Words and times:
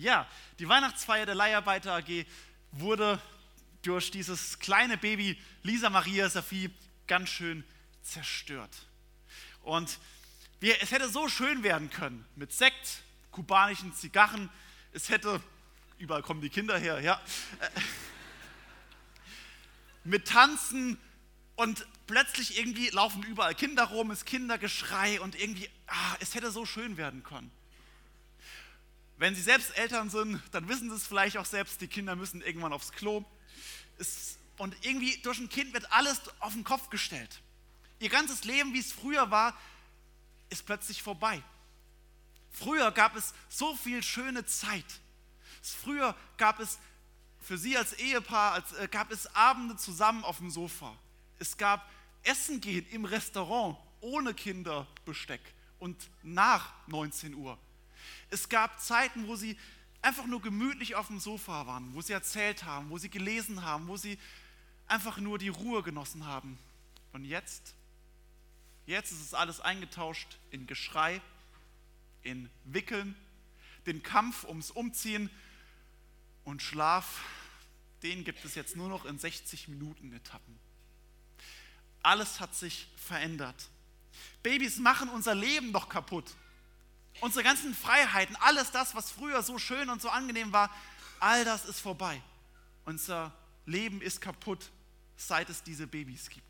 Ja, 0.00 0.26
die 0.58 0.66
Weihnachtsfeier 0.66 1.26
der 1.26 1.34
Leiharbeiter 1.34 1.92
AG 1.92 2.24
wurde 2.72 3.20
durch 3.82 4.10
dieses 4.10 4.58
kleine 4.58 4.96
Baby 4.96 5.38
Lisa 5.62 5.90
Maria 5.90 6.26
Safi 6.30 6.70
ganz 7.06 7.28
schön 7.28 7.64
zerstört. 8.00 8.74
Und 9.60 9.98
wir, 10.58 10.82
es 10.82 10.90
hätte 10.90 11.10
so 11.10 11.28
schön 11.28 11.62
werden 11.62 11.90
können 11.90 12.24
mit 12.34 12.50
Sekt, 12.50 13.02
kubanischen 13.30 13.94
Zigarren. 13.94 14.48
Es 14.94 15.10
hätte, 15.10 15.42
überall 15.98 16.22
kommen 16.22 16.40
die 16.40 16.48
Kinder 16.48 16.78
her, 16.78 17.00
ja. 17.02 17.20
mit 20.04 20.28
Tanzen 20.28 20.96
und 21.56 21.86
plötzlich 22.06 22.58
irgendwie 22.58 22.88
laufen 22.88 23.22
überall 23.24 23.54
Kinder 23.54 23.84
rum, 23.84 24.10
ist 24.10 24.24
Kindergeschrei 24.24 25.20
und 25.20 25.38
irgendwie, 25.38 25.68
ah, 25.88 26.16
es 26.20 26.34
hätte 26.34 26.50
so 26.50 26.64
schön 26.64 26.96
werden 26.96 27.22
können. 27.22 27.52
Wenn 29.20 29.34
Sie 29.34 29.42
selbst 29.42 29.76
Eltern 29.76 30.08
sind, 30.08 30.42
dann 30.50 30.66
wissen 30.66 30.88
Sie 30.88 30.96
es 30.96 31.06
vielleicht 31.06 31.36
auch 31.36 31.44
selbst, 31.44 31.82
die 31.82 31.88
Kinder 31.88 32.16
müssen 32.16 32.40
irgendwann 32.40 32.72
aufs 32.72 32.90
Klo. 32.90 33.22
Und 34.56 34.74
irgendwie 34.80 35.18
durch 35.18 35.38
ein 35.38 35.50
Kind 35.50 35.74
wird 35.74 35.92
alles 35.92 36.22
auf 36.38 36.54
den 36.54 36.64
Kopf 36.64 36.88
gestellt. 36.88 37.42
Ihr 37.98 38.08
ganzes 38.08 38.44
Leben, 38.44 38.72
wie 38.72 38.78
es 38.78 38.92
früher 38.92 39.30
war, 39.30 39.54
ist 40.48 40.64
plötzlich 40.64 41.02
vorbei. 41.02 41.42
Früher 42.50 42.90
gab 42.92 43.14
es 43.14 43.34
so 43.50 43.76
viel 43.76 44.02
schöne 44.02 44.46
Zeit. 44.46 44.86
Früher 45.60 46.16
gab 46.38 46.58
es 46.58 46.78
für 47.42 47.58
Sie 47.58 47.76
als 47.76 47.92
Ehepaar, 47.92 48.52
als, 48.52 48.72
äh, 48.72 48.88
gab 48.90 49.12
es 49.12 49.26
Abende 49.34 49.76
zusammen 49.76 50.24
auf 50.24 50.38
dem 50.38 50.48
Sofa. 50.48 50.96
Es 51.38 51.58
gab 51.58 51.86
Essen 52.22 52.62
gehen 52.62 52.86
im 52.88 53.04
Restaurant 53.04 53.76
ohne 54.00 54.32
Kinderbesteck 54.32 55.42
und 55.78 56.08
nach 56.22 56.72
19 56.86 57.34
Uhr. 57.34 57.58
Es 58.30 58.48
gab 58.48 58.80
Zeiten, 58.80 59.26
wo 59.26 59.36
Sie 59.36 59.56
einfach 60.02 60.26
nur 60.26 60.40
gemütlich 60.40 60.94
auf 60.94 61.08
dem 61.08 61.20
Sofa 61.20 61.66
waren, 61.66 61.94
wo 61.94 62.00
Sie 62.00 62.12
erzählt 62.12 62.64
haben, 62.64 62.90
wo 62.90 62.98
Sie 62.98 63.10
gelesen 63.10 63.62
haben, 63.62 63.88
wo 63.88 63.96
Sie 63.96 64.18
einfach 64.86 65.18
nur 65.18 65.38
die 65.38 65.48
Ruhe 65.48 65.82
genossen 65.82 66.26
haben. 66.26 66.58
Und 67.12 67.24
jetzt, 67.24 67.74
jetzt 68.86 69.12
ist 69.12 69.20
es 69.20 69.34
alles 69.34 69.60
eingetauscht 69.60 70.38
in 70.50 70.66
Geschrei, 70.66 71.20
in 72.22 72.48
Wickeln, 72.64 73.14
den 73.86 74.02
Kampf 74.02 74.44
ums 74.44 74.70
Umziehen 74.70 75.30
und 76.44 76.62
Schlaf, 76.62 77.20
den 78.02 78.24
gibt 78.24 78.44
es 78.44 78.54
jetzt 78.54 78.76
nur 78.76 78.88
noch 78.88 79.04
in 79.04 79.18
60 79.18 79.68
Minuten 79.68 80.12
Etappen. 80.12 80.58
Alles 82.02 82.40
hat 82.40 82.54
sich 82.54 82.88
verändert. 82.96 83.68
Babys 84.42 84.78
machen 84.78 85.08
unser 85.10 85.34
Leben 85.34 85.72
doch 85.72 85.88
kaputt. 85.88 86.34
Unsere 87.20 87.44
ganzen 87.44 87.74
Freiheiten, 87.74 88.36
alles 88.36 88.70
das, 88.70 88.94
was 88.94 89.10
früher 89.10 89.42
so 89.42 89.58
schön 89.58 89.90
und 89.90 90.00
so 90.00 90.08
angenehm 90.08 90.52
war, 90.52 90.74
all 91.18 91.44
das 91.44 91.66
ist 91.66 91.80
vorbei. 91.80 92.20
Unser 92.84 93.32
Leben 93.66 94.00
ist 94.00 94.20
kaputt, 94.20 94.70
seit 95.16 95.50
es 95.50 95.62
diese 95.62 95.86
Babys 95.86 96.30
gibt. 96.30 96.46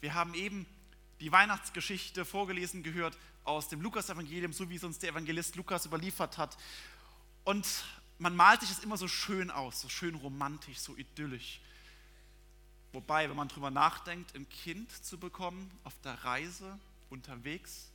Wir 0.00 0.14
haben 0.14 0.34
eben 0.34 0.66
die 1.20 1.32
Weihnachtsgeschichte 1.32 2.24
vorgelesen 2.24 2.82
gehört 2.82 3.16
aus 3.44 3.68
dem 3.68 3.80
Lukas-Evangelium, 3.80 4.52
so 4.52 4.68
wie 4.70 4.76
es 4.76 4.84
uns 4.84 4.98
der 4.98 5.10
Evangelist 5.10 5.56
Lukas 5.56 5.86
überliefert 5.86 6.38
hat. 6.38 6.56
Und 7.44 7.66
man 8.18 8.36
malt 8.36 8.60
sich 8.60 8.70
das 8.70 8.80
immer 8.80 8.96
so 8.96 9.08
schön 9.08 9.50
aus, 9.50 9.80
so 9.80 9.88
schön 9.88 10.14
romantisch, 10.14 10.78
so 10.78 10.96
idyllisch. 10.96 11.60
Wobei, 12.92 13.28
wenn 13.28 13.36
man 13.36 13.48
drüber 13.48 13.70
nachdenkt, 13.70 14.34
ein 14.34 14.48
Kind 14.48 14.90
zu 15.04 15.18
bekommen 15.18 15.70
auf 15.84 15.94
der 16.02 16.24
Reise, 16.24 16.78
unterwegs, 17.08 17.90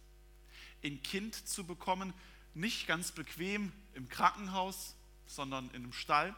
ein 0.86 1.04
Kind 1.04 1.36
zu 1.48 1.66
bekommen, 1.66 2.14
nicht 2.54 2.88
ganz 2.88 3.12
bequem 3.12 3.72
im 3.94 4.08
Krankenhaus, 4.10 4.96
sondern 5.28 5.70
in 5.70 5.84
einem 5.84 5.94
Stall, 5.94 6.36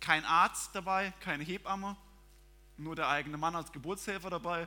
kein 0.00 0.24
Arzt 0.24 0.74
dabei, 0.74 1.12
keine 1.20 1.44
Hebamme, 1.44 1.96
nur 2.76 2.96
der 2.96 3.08
eigene 3.08 3.36
Mann 3.36 3.54
als 3.54 3.72
Geburtshelfer 3.72 4.30
dabei. 4.30 4.66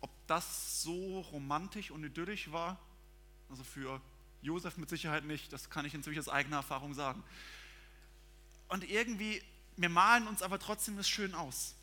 Ob 0.00 0.10
das 0.26 0.82
so 0.82 1.20
romantisch 1.20 1.90
und 1.90 2.04
idyllisch 2.04 2.52
war, 2.52 2.78
also 3.48 3.64
für 3.64 4.00
Josef 4.42 4.76
mit 4.76 4.90
Sicherheit 4.90 5.24
nicht, 5.24 5.52
das 5.52 5.70
kann 5.70 5.86
ich 5.86 5.94
inzwischen 5.94 6.20
aus 6.20 6.28
eigener 6.28 6.56
Erfahrung 6.56 6.94
sagen. 6.94 7.22
Und 8.68 8.84
irgendwie, 8.84 9.42
wir 9.76 9.88
malen 9.88 10.28
uns 10.28 10.42
aber 10.42 10.58
trotzdem 10.58 10.96
das 10.96 11.08
schön 11.08 11.34
aus. 11.34 11.74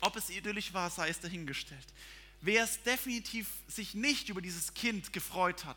Ob 0.00 0.16
es 0.16 0.30
idyllisch 0.30 0.72
war, 0.72 0.90
sei 0.90 1.10
es 1.10 1.20
dahingestellt. 1.20 1.86
Wer 2.44 2.64
es 2.64 2.82
definitiv 2.82 3.48
sich 3.68 3.94
nicht 3.94 4.28
über 4.28 4.42
dieses 4.42 4.74
Kind 4.74 5.12
gefreut 5.12 5.64
hat, 5.64 5.76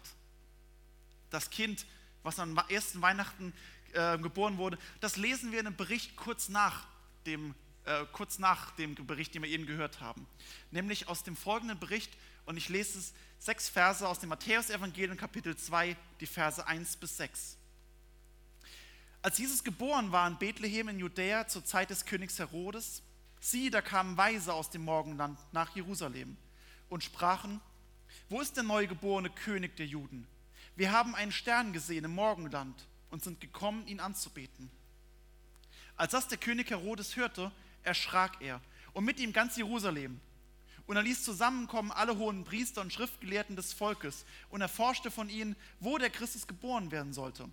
das 1.30 1.52
Kind, 1.52 1.86
was 2.24 2.40
am 2.40 2.58
ersten 2.70 3.04
Weihnachten 3.04 3.54
äh, 3.94 4.18
geboren 4.18 4.58
wurde, 4.58 4.80
das 5.00 5.16
lesen 5.16 5.52
wir 5.52 5.60
in 5.60 5.68
einem 5.68 5.76
Bericht 5.76 6.16
kurz 6.16 6.50
nach 6.50 6.88
dem, 7.28 7.54
äh, 7.86 8.04
kurz 8.14 8.40
nach 8.40 8.72
dem 8.72 8.96
Bericht, 8.96 9.36
den 9.36 9.44
wir 9.44 9.50
eben 9.50 9.68
gehört 9.68 10.02
haben. 10.02 10.26
Nämlich 10.72 11.08
aus 11.08 11.24
dem 11.24 11.36
folgenden 11.36 11.78
Bericht, 11.78 12.12
und 12.46 12.58
ich 12.58 12.68
lese 12.68 12.98
es, 12.98 13.14
sechs 13.38 13.70
Verse 13.70 14.08
aus 14.08 14.18
dem 14.18 14.30
Matthäusevangelium, 14.30 15.18
Kapitel 15.18 15.56
2, 15.56 15.96
die 16.20 16.26
Verse 16.26 16.66
1 16.66 16.98
bis 16.98 17.18
6. 17.18 17.58
Als 19.22 19.38
Jesus 19.38 19.64
geboren 19.64 20.12
war 20.12 20.28
in 20.28 20.40
Bethlehem 20.40 20.88
in 20.88 20.98
Judäa 20.98 21.48
zur 21.48 21.64
Zeit 21.64 21.92
des 21.92 22.06
Königs 22.06 22.40
Herodes, 22.40 23.04
Sieh, 23.40 23.70
da 23.70 23.82
kamen 23.84 24.18
Weise 24.18 24.52
aus 24.52 24.72
dem 24.72 24.84
Morgenland 24.84 25.38
nach 25.52 25.76
Jerusalem 25.76 26.36
und 26.90 27.04
sprachen, 27.04 27.62
wo 28.30 28.42
ist 28.42 28.56
der 28.56 28.64
neugeborene 28.64 29.30
König 29.30 29.76
der 29.76 29.86
Juden? 29.86 30.28
Wir 30.76 30.92
haben 30.92 31.16
einen 31.16 31.32
Stern 31.32 31.74
gesehen 31.74 32.06
im 32.06 32.16
Morgenland 32.16 32.88
und 33.10 33.24
sind 33.24 33.40
gekommen, 33.40 33.88
ihn 33.88 34.00
anzubeten. 34.00 34.70
Als 35.96 36.12
das 36.12 36.28
der 36.28 36.38
König 36.38 36.70
Herodes 36.70 37.16
hörte, 37.16 37.52
erschrak 37.84 38.42
er 38.42 38.62
und 38.94 39.06
mit 39.06 39.20
ihm 39.20 39.32
ganz 39.32 39.56
Jerusalem. 39.56 40.20
Und 40.88 40.98
er 40.98 41.04
ließ 41.04 41.24
zusammenkommen 41.24 41.92
alle 41.92 42.18
hohen 42.18 42.44
Priester 42.44 42.82
und 42.82 42.94
Schriftgelehrten 42.94 43.56
des 43.56 43.74
Volkes 43.74 44.26
und 44.50 44.62
erforschte 44.62 45.10
von 45.10 45.30
ihnen, 45.30 45.56
wo 45.80 45.98
der 45.98 46.10
Christus 46.10 46.46
geboren 46.46 46.92
werden 46.92 47.14
sollte. 47.14 47.50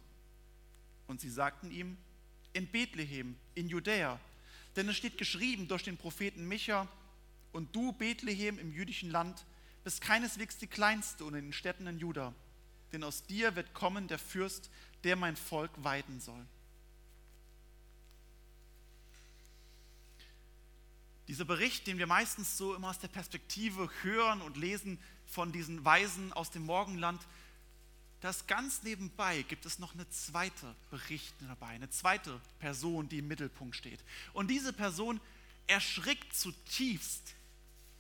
Und 1.07 1.21
sie 1.21 1.31
sagten 1.31 1.71
ihm, 1.71 1.97
in 2.53 2.67
Bethlehem, 2.67 3.37
in 3.55 3.69
Judäa, 3.69 4.19
denn 4.77 4.89
es 4.89 4.97
steht 4.97 5.17
geschrieben 5.17 5.69
durch 5.69 5.83
den 5.83 5.97
Propheten 5.97 6.47
Micha, 6.47 6.89
und 7.53 7.75
du, 7.75 7.93
Bethlehem 7.93 8.59
im 8.59 8.73
jüdischen 8.73 9.11
Land, 9.11 9.45
bist 9.85 10.01
keineswegs 10.01 10.59
die 10.59 10.67
kleinste 10.67 11.25
unter 11.25 11.41
den 11.41 11.53
Städten 11.53 11.87
in 11.87 11.99
Juda, 11.99 12.35
denn 12.93 13.05
aus 13.05 13.25
dir 13.25 13.57
wird 13.57 13.75
kommen 13.75 14.09
der 14.09 14.19
Fürst, 14.19 14.71
der 15.05 15.17
mein 15.17 15.37
Volk 15.37 15.71
weiden 15.77 16.21
soll. 16.21 16.47
Dieser 21.29 21.45
Bericht, 21.45 21.87
den 21.87 21.99
wir 21.99 22.07
meistens 22.07 22.59
so 22.59 22.75
immer 22.75 22.91
aus 22.91 22.99
der 22.99 23.09
Perspektive 23.09 23.89
hören 24.03 24.43
und 24.43 24.57
lesen 24.57 24.99
von 25.27 25.53
diesen 25.53 25.85
Weisen 25.85 26.33
aus 26.33 26.51
dem 26.51 26.65
Morgenland, 26.65 27.21
das 28.21 28.47
ganz 28.47 28.83
nebenbei 28.83 29.43
gibt 29.43 29.67
es 29.67 29.79
noch 29.79 29.95
eine 29.95 30.09
zweite 30.09 30.77
Bericht 30.91 31.35
dabei, 31.41 31.69
eine 31.69 31.91
zweite 31.91 32.41
Person, 32.61 33.09
die 33.09 33.19
im 33.19 33.29
Mittelpunkt 33.29 33.75
steht. 33.75 33.99
Und 34.33 34.49
diese 34.49 34.73
Person 34.73 35.21
erschrickt 35.67 36.37
zutiefst 36.37 37.35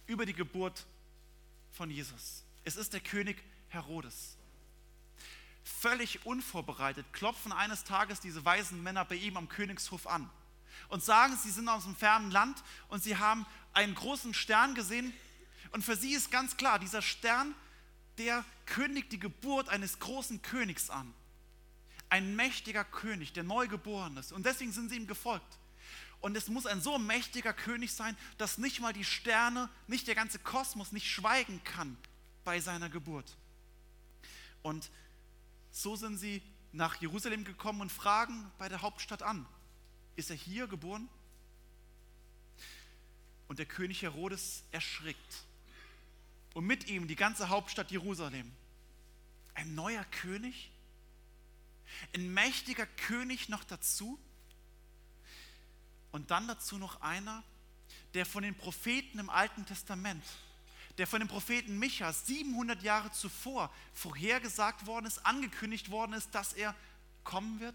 über 0.06 0.26
die 0.26 0.34
Geburt 0.34 0.86
von 1.70 1.90
Jesus. 1.90 2.44
Es 2.64 2.76
ist 2.76 2.92
der 2.92 3.00
König 3.00 3.42
Herodes. 3.68 4.36
Völlig 5.64 6.26
unvorbereitet 6.26 7.06
klopfen 7.12 7.52
eines 7.52 7.84
Tages 7.84 8.20
diese 8.20 8.44
weisen 8.44 8.82
Männer 8.82 9.04
bei 9.04 9.14
ihm 9.14 9.36
am 9.36 9.48
Königshof 9.48 10.06
an 10.06 10.28
und 10.88 11.02
sagen, 11.02 11.36
sie 11.36 11.50
sind 11.50 11.68
aus 11.68 11.84
einem 11.84 11.96
fernen 11.96 12.30
Land 12.30 12.62
und 12.88 13.02
sie 13.02 13.16
haben 13.16 13.46
einen 13.72 13.94
großen 13.94 14.34
Stern 14.34 14.74
gesehen. 14.74 15.12
Und 15.70 15.84
für 15.84 15.96
sie 15.96 16.12
ist 16.12 16.30
ganz 16.30 16.56
klar, 16.56 16.78
dieser 16.78 17.02
Stern 17.02 17.54
der 18.18 18.44
kündigt 18.66 19.12
die 19.12 19.18
Geburt 19.18 19.68
eines 19.68 19.98
großen 19.98 20.42
Königs 20.42 20.90
an. 20.90 21.12
Ein 22.08 22.36
mächtiger 22.36 22.84
König, 22.84 23.32
der 23.32 23.42
neu 23.42 23.68
geboren 23.68 24.16
ist. 24.16 24.32
Und 24.32 24.44
deswegen 24.44 24.72
sind 24.72 24.90
sie 24.90 24.96
ihm 24.96 25.06
gefolgt. 25.06 25.58
Und 26.22 26.36
es 26.36 26.48
muss 26.48 26.66
ein 26.66 26.80
so 26.80 26.98
mächtiger 26.98 27.52
König 27.52 27.92
sein, 27.92 28.16
dass 28.38 28.56
nicht 28.56 28.80
mal 28.80 28.92
die 28.92 29.04
Sterne, 29.04 29.68
nicht 29.88 30.06
der 30.06 30.14
ganze 30.14 30.38
Kosmos 30.38 30.92
nicht 30.92 31.10
schweigen 31.10 31.62
kann 31.64 31.98
bei 32.44 32.60
seiner 32.60 32.88
Geburt. 32.88 33.36
Und 34.62 34.88
so 35.72 35.96
sind 35.96 36.16
sie 36.18 36.40
nach 36.70 36.94
Jerusalem 37.00 37.44
gekommen 37.44 37.80
und 37.80 37.90
fragen 37.90 38.50
bei 38.56 38.68
der 38.68 38.82
Hauptstadt 38.82 39.22
an, 39.22 39.44
ist 40.14 40.30
er 40.30 40.36
hier 40.36 40.68
geboren? 40.68 41.08
Und 43.48 43.58
der 43.58 43.66
König 43.66 44.02
Herodes 44.02 44.62
erschrickt 44.70 45.44
und 46.54 46.66
mit 46.66 46.86
ihm 46.86 47.08
die 47.08 47.16
ganze 47.16 47.48
Hauptstadt 47.48 47.90
Jerusalem. 47.90 48.50
Ein 49.54 49.74
neuer 49.74 50.04
König? 50.04 50.70
Ein 52.14 52.32
mächtiger 52.32 52.86
König 52.86 53.48
noch 53.48 53.64
dazu? 53.64 54.20
Und 56.12 56.30
dann 56.30 56.46
dazu 56.46 56.78
noch 56.78 57.00
einer, 57.00 57.42
der 58.14 58.26
von 58.26 58.42
den 58.42 58.54
Propheten 58.54 59.18
im 59.18 59.30
Alten 59.30 59.66
Testament, 59.66 60.22
der 60.98 61.06
von 61.06 61.20
dem 61.20 61.28
Propheten 61.28 61.78
Micha 61.78 62.12
700 62.12 62.82
Jahre 62.82 63.10
zuvor 63.12 63.72
vorhergesagt 63.94 64.86
worden 64.86 65.06
ist, 65.06 65.24
angekündigt 65.24 65.90
worden 65.90 66.12
ist, 66.12 66.34
dass 66.34 66.52
er 66.52 66.74
kommen 67.24 67.60
wird? 67.60 67.74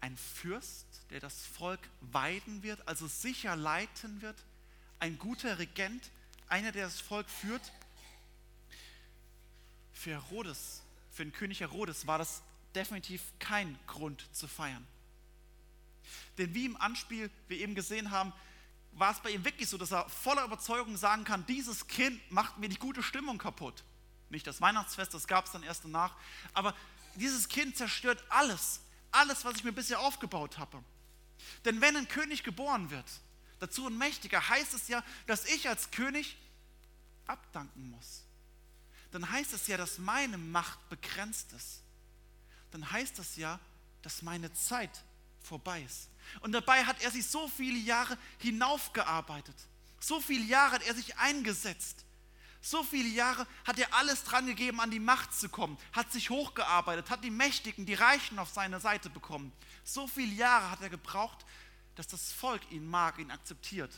Ein 0.00 0.16
Fürst, 0.16 0.86
der 1.10 1.20
das 1.20 1.46
Volk 1.46 1.80
weiden 2.00 2.62
wird, 2.62 2.86
also 2.86 3.06
sicher 3.08 3.56
leiten 3.56 4.20
wird? 4.20 4.36
Ein 5.00 5.18
guter 5.18 5.58
Regent, 5.58 6.10
einer, 6.48 6.70
der 6.70 6.84
das 6.84 7.00
Volk 7.00 7.28
führt? 7.30 7.72
Für 9.92 10.10
Herodes, 10.10 10.82
für 11.10 11.24
den 11.24 11.32
König 11.32 11.60
Herodes 11.60 12.06
war 12.06 12.18
das 12.18 12.42
definitiv 12.74 13.22
kein 13.38 13.78
Grund 13.86 14.24
zu 14.32 14.46
feiern. 14.46 14.86
Denn 16.36 16.54
wie 16.54 16.66
im 16.66 16.76
Anspiel 16.80 17.30
wir 17.48 17.58
eben 17.58 17.74
gesehen 17.74 18.10
haben, 18.10 18.32
war 18.92 19.12
es 19.12 19.20
bei 19.20 19.30
ihm 19.30 19.44
wirklich 19.44 19.68
so, 19.68 19.78
dass 19.78 19.92
er 19.92 20.08
voller 20.08 20.44
Überzeugung 20.44 20.96
sagen 20.96 21.24
kann, 21.24 21.46
dieses 21.46 21.86
Kind 21.86 22.20
macht 22.30 22.58
mir 22.58 22.68
die 22.68 22.78
gute 22.78 23.02
Stimmung 23.02 23.38
kaputt. 23.38 23.84
Nicht 24.30 24.46
das 24.46 24.60
Weihnachtsfest, 24.60 25.14
das 25.14 25.26
gab 25.26 25.46
es 25.46 25.52
dann 25.52 25.62
erst 25.62 25.84
danach, 25.84 26.16
aber 26.52 26.74
dieses 27.14 27.48
Kind 27.48 27.76
zerstört 27.76 28.22
alles, 28.28 28.80
alles, 29.10 29.44
was 29.44 29.56
ich 29.56 29.64
mir 29.64 29.72
bisher 29.72 30.00
aufgebaut 30.00 30.58
habe. 30.58 30.82
Denn 31.64 31.80
wenn 31.80 31.96
ein 31.96 32.08
König 32.08 32.42
geboren 32.42 32.90
wird, 32.90 33.06
dazu 33.58 33.86
ein 33.86 33.96
Mächtiger, 33.96 34.48
heißt 34.48 34.74
es 34.74 34.88
ja, 34.88 35.02
dass 35.26 35.46
ich 35.46 35.68
als 35.68 35.90
König 35.90 36.36
abdanken 37.26 37.90
muss. 37.90 38.24
Dann 39.10 39.30
heißt 39.30 39.52
es 39.52 39.66
ja, 39.66 39.76
dass 39.76 39.98
meine 39.98 40.38
Macht 40.38 40.88
begrenzt 40.90 41.52
ist. 41.52 41.82
Dann 42.70 42.90
heißt 42.90 43.18
es 43.18 43.36
ja, 43.36 43.58
dass 44.02 44.22
meine 44.22 44.52
Zeit 44.52 45.02
vorbei 45.48 45.82
ist. 45.82 46.08
Und 46.40 46.52
dabei 46.52 46.84
hat 46.84 47.02
er 47.02 47.10
sich 47.10 47.26
so 47.26 47.48
viele 47.48 47.78
Jahre 47.78 48.16
hinaufgearbeitet. 48.38 49.56
So 50.00 50.20
viele 50.20 50.44
Jahre 50.44 50.72
hat 50.72 50.86
er 50.86 50.94
sich 50.94 51.16
eingesetzt. 51.16 52.04
So 52.60 52.82
viele 52.82 53.08
Jahre 53.08 53.46
hat 53.64 53.78
er 53.78 53.94
alles 53.94 54.24
dran 54.24 54.46
gegeben, 54.46 54.80
an 54.80 54.90
die 54.90 55.00
Macht 55.00 55.32
zu 55.32 55.48
kommen, 55.48 55.78
hat 55.92 56.12
sich 56.12 56.28
hochgearbeitet, 56.28 57.08
hat 57.08 57.24
die 57.24 57.30
Mächtigen, 57.30 57.86
die 57.86 57.94
Reichen 57.94 58.38
auf 58.38 58.50
seine 58.50 58.80
Seite 58.80 59.10
bekommen. 59.10 59.52
So 59.84 60.06
viele 60.06 60.34
Jahre 60.34 60.70
hat 60.70 60.82
er 60.82 60.90
gebraucht, 60.90 61.46
dass 61.94 62.08
das 62.08 62.32
Volk 62.32 62.60
ihn 62.70 62.86
mag, 62.88 63.18
ihn 63.18 63.30
akzeptiert. 63.30 63.92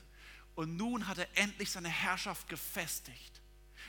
Und 0.54 0.76
nun 0.76 1.06
hat 1.08 1.18
er 1.18 1.28
endlich 1.36 1.70
seine 1.70 1.88
Herrschaft 1.88 2.48
gefestigt. 2.48 3.40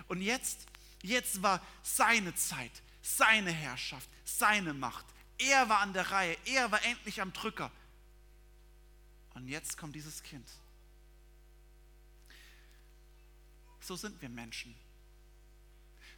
Und 0.08 0.22
jetzt, 0.22 0.66
jetzt 1.04 1.42
war 1.42 1.62
seine 1.84 2.34
Zeit, 2.36 2.72
seine 3.02 3.52
Herrschaft, 3.52 4.10
seine 4.24 4.74
Macht. 4.74 5.06
Er 5.50 5.70
war 5.70 5.80
an 5.80 5.94
der 5.94 6.12
Reihe, 6.12 6.38
er 6.46 6.72
war 6.72 6.84
endlich 6.84 7.20
am 7.20 7.34
Drücker. 7.34 7.72
Und 9.34 9.48
jetzt 9.48 9.78
kommt 9.78 9.96
dieses 9.96 10.22
Kind. 10.22 10.48
So 13.80 13.96
sind 13.96 14.22
wir 14.22 14.30
Menschen. 14.30 14.76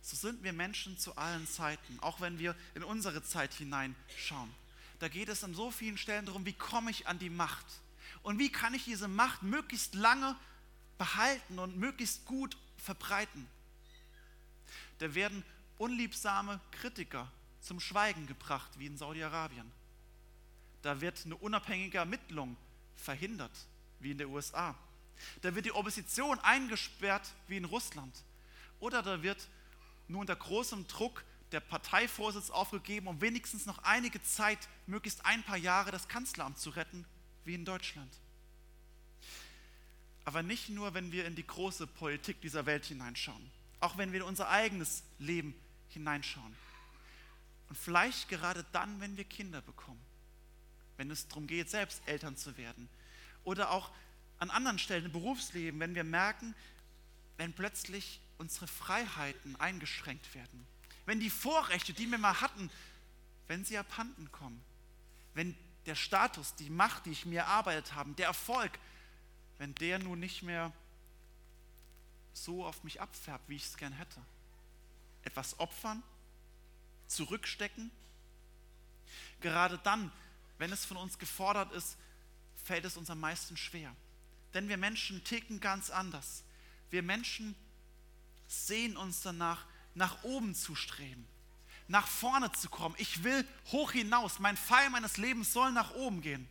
So 0.01 0.17
sind 0.17 0.43
wir 0.43 0.51
Menschen 0.51 0.97
zu 0.97 1.15
allen 1.15 1.47
Zeiten, 1.47 1.97
auch 2.01 2.19
wenn 2.19 2.37
wir 2.37 2.55
in 2.75 2.83
unsere 2.83 3.23
Zeit 3.23 3.53
hineinschauen. 3.53 4.53
Da 4.99 5.07
geht 5.07 5.29
es 5.29 5.43
an 5.43 5.53
so 5.53 5.71
vielen 5.71 5.97
Stellen 5.97 6.25
darum, 6.25 6.45
wie 6.45 6.53
komme 6.53 6.91
ich 6.91 7.07
an 7.07 7.19
die 7.19 7.29
Macht 7.29 7.65
und 8.21 8.39
wie 8.39 8.51
kann 8.51 8.73
ich 8.73 8.83
diese 8.83 9.07
Macht 9.07 9.43
möglichst 9.43 9.95
lange 9.95 10.35
behalten 10.97 11.59
und 11.59 11.77
möglichst 11.77 12.25
gut 12.25 12.57
verbreiten. 12.77 13.47
Da 14.97 15.15
werden 15.15 15.43
unliebsame 15.77 16.59
Kritiker 16.71 17.31
zum 17.63 17.79
Schweigen 17.79 18.27
gebracht, 18.27 18.77
wie 18.77 18.85
in 18.85 18.97
Saudi-Arabien. 18.97 19.71
Da 20.81 21.01
wird 21.01 21.25
eine 21.25 21.37
unabhängige 21.37 21.97
Ermittlung 21.97 22.57
verhindert, 22.95 23.51
wie 23.99 24.11
in 24.11 24.17
den 24.17 24.27
USA. 24.27 24.77
Da 25.41 25.55
wird 25.55 25.65
die 25.65 25.71
Opposition 25.71 26.39
eingesperrt, 26.39 27.33
wie 27.47 27.57
in 27.57 27.65
Russland. 27.65 28.23
Oder 28.79 29.01
da 29.01 29.23
wird 29.23 29.47
nur 30.07 30.21
unter 30.21 30.35
großem 30.35 30.87
Druck 30.87 31.23
der 31.53 31.61
Parteivorsitz 31.61 32.49
aufgegeben, 32.49 33.07
um 33.07 33.21
wenigstens 33.21 33.65
noch 33.65 33.77
einige 33.79 34.21
Zeit, 34.23 34.67
möglichst 34.85 35.25
ein 35.25 35.43
paar 35.43 35.57
Jahre, 35.57 35.91
das 35.91 36.07
Kanzleramt 36.07 36.57
zu 36.57 36.71
retten, 36.71 37.05
wie 37.45 37.53
in 37.53 37.63
Deutschland. 37.63 38.11
Aber 40.25 40.43
nicht 40.43 40.69
nur, 40.69 40.93
wenn 40.93 41.11
wir 41.11 41.25
in 41.25 41.35
die 41.35 41.45
große 41.45 41.87
Politik 41.87 42.41
dieser 42.41 42.65
Welt 42.65 42.85
hineinschauen, 42.85 43.51
auch 43.79 43.97
wenn 43.97 44.11
wir 44.11 44.21
in 44.21 44.25
unser 44.25 44.49
eigenes 44.49 45.03
Leben 45.19 45.53
hineinschauen. 45.89 46.55
Und 47.73 47.77
vielleicht 47.79 48.29
gerade 48.29 48.63
dann, 48.71 49.01
wenn 49.01 49.17
wir 49.17 49.23
Kinder 49.23 49.63
bekommen 49.63 49.99
wenn 50.97 51.11
es 51.11 51.27
darum 51.27 51.47
geht, 51.47 51.69
selbst 51.69 52.01
Eltern 52.05 52.37
zu 52.37 52.57
werden. 52.57 52.89
Oder 53.43 53.71
auch 53.71 53.91
an 54.39 54.49
anderen 54.49 54.79
Stellen 54.79 55.05
im 55.05 55.11
Berufsleben, 55.11 55.79
wenn 55.79 55.95
wir 55.95 56.03
merken, 56.03 56.55
wenn 57.37 57.53
plötzlich 57.53 58.21
unsere 58.37 58.67
Freiheiten 58.67 59.55
eingeschränkt 59.57 60.33
werden. 60.33 60.65
Wenn 61.05 61.19
die 61.19 61.29
Vorrechte, 61.29 61.93
die 61.93 62.09
wir 62.09 62.17
mal 62.17 62.39
hatten, 62.41 62.69
wenn 63.47 63.65
sie 63.65 63.77
abhanden 63.77 64.31
kommen. 64.31 64.63
Wenn 65.33 65.57
der 65.85 65.95
Status, 65.95 66.55
die 66.55 66.69
Macht, 66.69 67.05
die 67.05 67.11
ich 67.11 67.25
mir 67.25 67.41
erarbeitet 67.41 67.95
habe, 67.95 68.13
der 68.13 68.27
Erfolg, 68.27 68.71
wenn 69.57 69.75
der 69.75 69.99
nun 69.99 70.19
nicht 70.19 70.43
mehr 70.43 70.71
so 72.33 72.65
auf 72.65 72.83
mich 72.83 73.01
abfärbt, 73.01 73.49
wie 73.49 73.55
ich 73.55 73.65
es 73.65 73.77
gern 73.77 73.93
hätte. 73.93 74.21
Etwas 75.23 75.59
opfern, 75.59 76.01
zurückstecken. 77.15 77.91
Gerade 79.41 79.79
dann, 79.83 80.11
wenn 80.57 80.71
es 80.71 80.85
von 80.85 80.97
uns 80.97 81.17
gefordert 81.17 81.71
ist, 81.73 81.97
fällt 82.63 82.85
es 82.85 82.97
uns 82.97 83.09
am 83.09 83.19
meisten 83.19 83.57
schwer. 83.57 83.93
Denn 84.53 84.69
wir 84.69 84.77
Menschen 84.77 85.23
ticken 85.23 85.59
ganz 85.59 85.89
anders. 85.89 86.43
Wir 86.89 87.03
Menschen 87.03 87.55
sehen 88.47 88.97
uns 88.97 89.21
danach, 89.21 89.65
nach 89.95 90.23
oben 90.23 90.55
zu 90.55 90.75
streben, 90.75 91.27
nach 91.87 92.07
vorne 92.07 92.51
zu 92.51 92.69
kommen. 92.69 92.95
Ich 92.97 93.23
will 93.23 93.47
hoch 93.71 93.91
hinaus. 93.91 94.39
Mein 94.39 94.57
Pfeil 94.57 94.89
meines 94.89 95.17
Lebens 95.17 95.53
soll 95.53 95.71
nach 95.71 95.91
oben 95.91 96.21
gehen. 96.21 96.47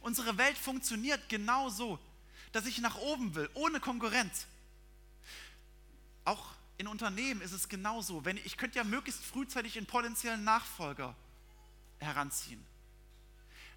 Unsere 0.00 0.38
Welt 0.38 0.56
funktioniert 0.56 1.28
genau 1.28 1.68
so, 1.68 1.98
dass 2.52 2.66
ich 2.66 2.78
nach 2.78 2.96
oben 2.96 3.34
will, 3.34 3.48
ohne 3.54 3.80
Konkurrenz. 3.80 4.46
Auch 6.24 6.46
in 6.78 6.86
Unternehmen 6.86 7.40
ist 7.40 7.52
es 7.52 7.68
genauso. 7.68 8.24
Wenn, 8.24 8.36
ich 8.38 8.56
könnte 8.56 8.78
ja 8.78 8.84
möglichst 8.84 9.24
frühzeitig 9.24 9.76
einen 9.76 9.86
potenziellen 9.86 10.44
Nachfolger 10.44 11.14
heranziehen. 11.98 12.64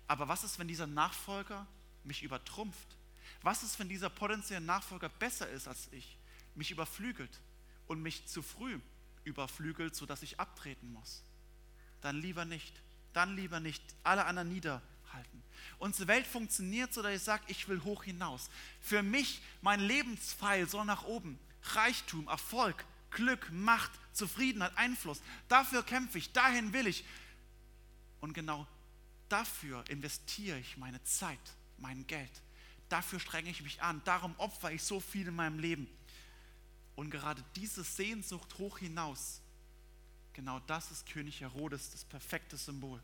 Aber 0.07 0.27
was 0.27 0.44
ist, 0.44 0.59
wenn 0.59 0.68
dieser 0.68 0.88
Nachfolger 0.88 1.65
mich 2.03 2.21
übertrumpft? 2.21 2.98
Was 3.42 3.63
ist, 3.63 3.80
wenn 3.80 3.89
dieser 3.89 4.09
potenzielle 4.09 4.63
Nachfolger 4.63 5.09
besser 5.09 5.50
ist 5.50 5.68
als 5.68 5.88
ich, 5.92 6.18
mich 6.53 6.69
überflügelt 6.69 7.42
und 7.88 8.01
mich 8.03 8.27
zu 8.27 8.44
früh 8.44 8.80
überflügelt, 9.24 9.95
sodass 9.95 10.21
ich 10.21 10.39
abtreten 10.39 10.94
muss? 10.94 11.24
Dann 12.01 12.21
lieber 12.21 12.45
nicht. 12.45 12.73
Dann 13.14 13.35
lieber 13.35 13.59
nicht. 13.59 13.83
Alle 14.04 14.26
anderen 14.26 14.49
niederhalten. 14.49 15.44
Unsere 15.80 16.07
Welt 16.07 16.28
funktioniert 16.28 16.94
so, 16.94 17.02
dass 17.02 17.16
ich 17.16 17.23
sage, 17.23 17.44
ich 17.47 17.68
will 17.68 17.83
hoch 17.83 18.04
hinaus. 18.04 18.49
Für 18.80 19.02
mich, 19.02 19.42
mein 19.61 19.80
Lebenspfeil 19.80 20.69
soll 20.69 20.85
nach 20.85 21.04
oben. 21.04 21.40
Reichtum, 21.64 22.28
Erfolg, 22.28 22.85
Glück, 23.11 23.51
Macht, 23.51 23.91
Zufriedenheit, 24.13 24.75
Einfluss. 24.77 25.21
Dafür 25.47 25.83
kämpfe 25.83 26.18
ich, 26.18 26.31
dahin 26.33 26.73
will 26.73 26.87
ich. 26.87 27.06
Und 28.19 28.33
genau 28.33 28.68
Dafür 29.31 29.85
investiere 29.87 30.59
ich 30.59 30.75
meine 30.75 31.01
Zeit, 31.06 31.39
mein 31.77 32.06
Geld. 32.06 32.30
Dafür 32.89 33.18
strenge 33.18 33.49
ich 33.49 33.63
mich 33.63 33.81
an. 33.81 34.01
Darum 34.03 34.35
opfere 34.37 34.73
ich 34.73 34.83
so 34.83 34.99
viel 34.99 35.30
in 35.30 35.35
meinem 35.35 35.57
Leben. 35.57 35.87
Und 36.97 37.11
gerade 37.11 37.41
diese 37.56 37.85
Sehnsucht 37.85 38.57
hoch 38.57 38.80
hinaus, 38.80 39.39
genau 40.33 40.59
das 40.59 40.91
ist 40.91 41.07
König 41.07 41.39
Herodes, 41.39 41.91
das 41.91 42.03
perfekte 42.03 42.57
Symbol. 42.57 43.01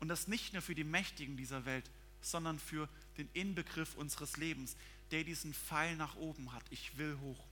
Und 0.00 0.08
das 0.08 0.28
nicht 0.28 0.52
nur 0.52 0.60
für 0.60 0.74
die 0.74 0.84
Mächtigen 0.84 1.38
dieser 1.38 1.64
Welt, 1.64 1.90
sondern 2.20 2.58
für 2.58 2.86
den 3.16 3.30
Inbegriff 3.32 3.94
unseres 3.94 4.36
Lebens, 4.36 4.76
der 5.12 5.24
diesen 5.24 5.54
Pfeil 5.54 5.96
nach 5.96 6.16
oben 6.16 6.52
hat. 6.52 6.64
Ich 6.68 6.98
will 6.98 7.16
hoch. 7.22 7.47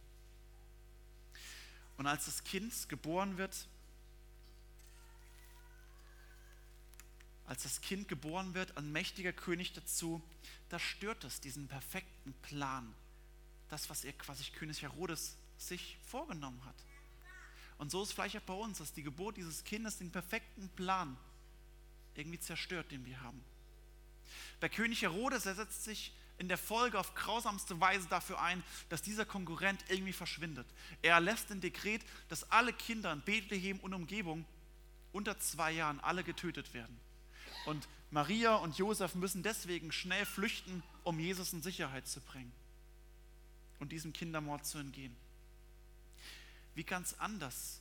Und 1.96 2.06
als 2.06 2.26
das 2.26 2.44
Kind 2.44 2.88
geboren 2.88 3.38
wird, 3.38 3.68
als 7.46 7.62
das 7.62 7.80
Kind 7.80 8.08
geboren 8.08 8.54
wird, 8.54 8.76
ein 8.76 8.90
mächtiger 8.90 9.32
König 9.32 9.72
dazu, 9.72 10.20
da 10.68 10.78
stört 10.78 11.24
es 11.24 11.40
diesen 11.40 11.68
perfekten 11.68 12.32
Plan. 12.42 12.92
Das, 13.68 13.88
was 13.88 14.04
er 14.04 14.12
quasi 14.12 14.44
König 14.50 14.82
Herodes 14.82 15.36
sich 15.56 15.98
vorgenommen 16.04 16.64
hat. 16.64 16.76
Und 17.78 17.90
so 17.90 18.02
ist 18.02 18.12
vielleicht 18.12 18.36
auch 18.36 18.42
bei 18.42 18.54
uns, 18.54 18.78
dass 18.78 18.92
die 18.92 19.02
Geburt 19.02 19.36
dieses 19.36 19.64
Kindes 19.64 19.98
den 19.98 20.10
perfekten 20.10 20.68
Plan 20.70 21.16
irgendwie 22.14 22.38
zerstört, 22.38 22.90
den 22.90 23.04
wir 23.04 23.20
haben. 23.20 23.42
Bei 24.60 24.68
König 24.68 25.02
Herodes, 25.02 25.46
er 25.46 25.54
setzt 25.54 25.84
sich 25.84 26.12
in 26.38 26.48
der 26.48 26.58
Folge 26.58 26.98
auf 26.98 27.14
grausamste 27.14 27.80
Weise 27.80 28.08
dafür 28.08 28.40
ein, 28.40 28.62
dass 28.88 29.02
dieser 29.02 29.24
Konkurrent 29.24 29.84
irgendwie 29.88 30.12
verschwindet. 30.12 30.66
Er 31.02 31.14
erlässt 31.14 31.50
ein 31.50 31.60
Dekret, 31.60 32.02
dass 32.28 32.50
alle 32.50 32.72
Kinder 32.72 33.12
in 33.12 33.22
Bethlehem 33.22 33.78
und 33.80 33.94
Umgebung 33.94 34.44
unter 35.12 35.38
zwei 35.38 35.72
Jahren 35.72 36.00
alle 36.00 36.24
getötet 36.24 36.74
werden. 36.74 37.00
Und 37.64 37.88
Maria 38.10 38.56
und 38.56 38.76
Josef 38.78 39.14
müssen 39.14 39.42
deswegen 39.42 39.92
schnell 39.92 40.26
flüchten, 40.26 40.82
um 41.04 41.18
Jesus 41.18 41.52
in 41.52 41.62
Sicherheit 41.62 42.06
zu 42.06 42.20
bringen. 42.20 42.52
und 43.78 43.92
diesem 43.92 44.12
Kindermord 44.12 44.64
zu 44.64 44.78
entgehen. 44.78 45.14
Wie 46.74 46.84
ganz 46.84 47.14
anders 47.18 47.80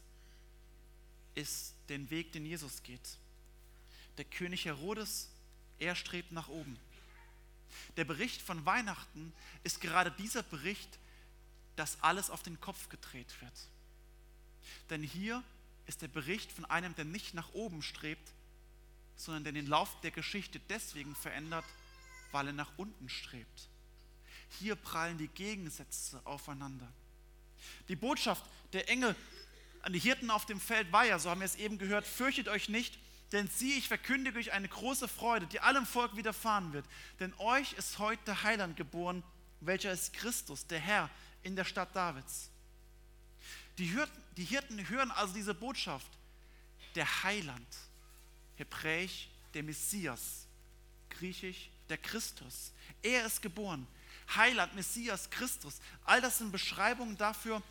ist 1.35 1.73
den 1.89 2.09
Weg, 2.09 2.31
den 2.31 2.45
Jesus 2.45 2.83
geht. 2.83 3.17
Der 4.17 4.25
König 4.25 4.65
Herodes, 4.65 5.29
er 5.79 5.95
strebt 5.95 6.31
nach 6.31 6.47
oben. 6.47 6.77
Der 7.97 8.05
Bericht 8.05 8.41
von 8.41 8.65
Weihnachten 8.65 9.33
ist 9.63 9.81
gerade 9.81 10.11
dieser 10.11 10.43
Bericht, 10.43 10.99
dass 11.75 12.01
alles 12.01 12.29
auf 12.29 12.43
den 12.43 12.59
Kopf 12.59 12.89
gedreht 12.89 13.33
wird. 13.41 13.69
Denn 14.89 15.03
hier 15.03 15.43
ist 15.87 16.01
der 16.01 16.07
Bericht 16.07 16.51
von 16.51 16.65
einem, 16.65 16.95
der 16.95 17.05
nicht 17.05 17.33
nach 17.33 17.53
oben 17.53 17.81
strebt, 17.81 18.31
sondern 19.15 19.43
der 19.43 19.53
den 19.53 19.67
Lauf 19.67 19.99
der 20.01 20.11
Geschichte 20.11 20.59
deswegen 20.69 21.15
verändert, 21.15 21.65
weil 22.31 22.47
er 22.47 22.53
nach 22.53 22.71
unten 22.77 23.09
strebt. 23.09 23.69
Hier 24.59 24.75
prallen 24.75 25.17
die 25.17 25.27
Gegensätze 25.27 26.21
aufeinander. 26.25 26.91
Die 27.87 27.95
Botschaft 27.95 28.43
der 28.73 28.89
Engel 28.89 29.15
an 29.81 29.93
die 29.93 29.99
Hirten 29.99 30.31
auf 30.31 30.45
dem 30.45 30.59
Feld 30.59 30.91
war 30.91 31.05
ja, 31.05 31.19
so 31.19 31.29
haben 31.29 31.41
wir 31.41 31.45
es 31.45 31.55
eben 31.55 31.77
gehört, 31.77 32.05
fürchtet 32.07 32.47
euch 32.47 32.69
nicht, 32.69 32.97
denn 33.31 33.47
sieh, 33.47 33.77
ich 33.77 33.87
verkündige 33.87 34.37
euch 34.37 34.51
eine 34.51 34.67
große 34.67 35.07
Freude, 35.07 35.47
die 35.47 35.59
allem 35.59 35.85
Volk 35.85 36.15
widerfahren 36.15 36.73
wird. 36.73 36.85
Denn 37.19 37.33
euch 37.37 37.73
ist 37.73 37.99
heute 37.99 38.23
der 38.25 38.43
Heiland 38.43 38.77
geboren, 38.77 39.23
welcher 39.61 39.91
ist 39.91 40.13
Christus, 40.13 40.67
der 40.67 40.79
Herr, 40.79 41.09
in 41.43 41.55
der 41.55 41.65
Stadt 41.65 41.95
Davids. 41.95 42.49
Die 43.77 43.87
Hirten, 43.87 44.23
die 44.37 44.43
Hirten 44.43 44.89
hören 44.89 45.11
also 45.11 45.33
diese 45.33 45.53
Botschaft, 45.53 46.11
der 46.95 47.23
Heiland, 47.23 47.67
hebräisch 48.55 49.29
der 49.53 49.63
Messias, 49.63 50.47
griechisch 51.09 51.69
der 51.89 51.97
Christus. 51.97 52.71
Er 53.01 53.25
ist 53.25 53.41
geboren. 53.41 53.87
Heiland, 54.35 54.73
Messias, 54.75 55.29
Christus. 55.29 55.79
All 56.05 56.21
das 56.21 56.37
sind 56.37 56.51
Beschreibungen 56.51 57.17
dafür, 57.17 57.61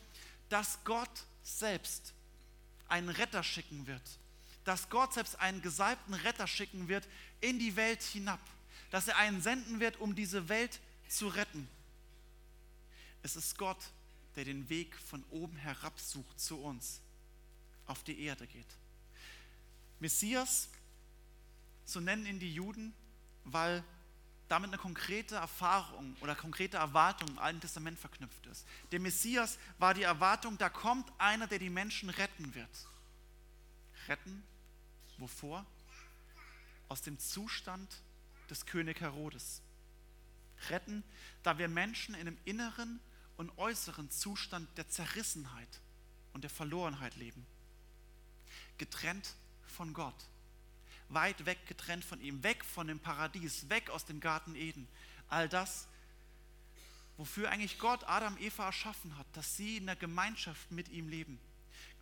dass 0.48 0.78
Gott 0.84 1.24
selbst 1.42 2.12
einen 2.88 3.08
Retter 3.08 3.42
schicken 3.42 3.86
wird. 3.86 4.02
Dass 4.64 4.88
Gott 4.88 5.12
selbst 5.14 5.38
einen 5.40 5.62
gesalbten 5.62 6.14
Retter 6.14 6.46
schicken 6.46 6.88
wird 6.88 7.06
in 7.40 7.58
die 7.58 7.76
Welt 7.76 8.02
hinab. 8.02 8.40
Dass 8.90 9.08
er 9.08 9.16
einen 9.16 9.42
senden 9.42 9.80
wird, 9.80 9.98
um 9.98 10.14
diese 10.14 10.48
Welt 10.48 10.80
zu 11.08 11.28
retten. 11.28 11.68
Es 13.22 13.36
ist 13.36 13.56
Gott, 13.58 13.78
der 14.36 14.44
den 14.44 14.68
Weg 14.68 14.96
von 14.96 15.24
oben 15.30 15.56
herab 15.56 15.98
sucht 16.00 16.38
zu 16.40 16.60
uns, 16.60 17.00
auf 17.86 18.02
die 18.02 18.20
Erde 18.20 18.46
geht. 18.46 18.66
Messias, 20.00 20.68
so 21.84 22.00
nennen 22.00 22.26
ihn 22.26 22.40
die 22.40 22.52
Juden, 22.52 22.94
weil 23.44 23.84
damit 24.48 24.70
eine 24.70 24.78
konkrete 24.78 25.36
Erfahrung 25.36 26.16
oder 26.20 26.34
konkrete 26.34 26.76
Erwartung 26.76 27.28
im 27.28 27.38
Alten 27.38 27.60
Testament 27.60 27.98
verknüpft 27.98 28.46
ist. 28.46 28.66
Der 28.92 29.00
Messias 29.00 29.58
war 29.78 29.94
die 29.94 30.02
Erwartung, 30.02 30.58
da 30.58 30.68
kommt 30.68 31.10
einer, 31.18 31.46
der 31.46 31.58
die 31.58 31.70
Menschen 31.70 32.10
retten 32.10 32.54
wird. 32.54 32.86
Retten? 34.08 34.42
Wovor? 35.18 35.64
Aus 36.88 37.02
dem 37.02 37.18
Zustand 37.18 38.02
des 38.50 38.66
König 38.66 39.00
Herodes. 39.00 39.62
Retten, 40.70 41.02
da 41.42 41.58
wir 41.58 41.68
Menschen 41.68 42.14
in 42.14 42.22
einem 42.22 42.38
inneren 42.44 43.00
und 43.36 43.56
äußeren 43.58 44.10
Zustand 44.10 44.68
der 44.78 44.88
Zerrissenheit 44.88 45.80
und 46.32 46.42
der 46.42 46.50
Verlorenheit 46.50 47.16
leben. 47.16 47.46
Getrennt 48.78 49.34
von 49.66 49.92
Gott 49.92 50.16
weit 51.08 51.46
weg 51.46 51.66
getrennt 51.66 52.04
von 52.04 52.20
ihm, 52.20 52.42
weg 52.42 52.64
von 52.64 52.86
dem 52.86 53.00
Paradies, 53.00 53.68
weg 53.68 53.90
aus 53.90 54.04
dem 54.04 54.20
Garten 54.20 54.54
Eden. 54.54 54.88
All 55.28 55.48
das, 55.48 55.86
wofür 57.16 57.50
eigentlich 57.50 57.78
Gott 57.78 58.04
Adam 58.04 58.36
Eva 58.38 58.66
erschaffen 58.66 59.16
hat, 59.16 59.26
dass 59.32 59.56
sie 59.56 59.76
in 59.76 59.86
der 59.86 59.96
Gemeinschaft 59.96 60.70
mit 60.70 60.88
ihm 60.88 61.08
leben. 61.08 61.38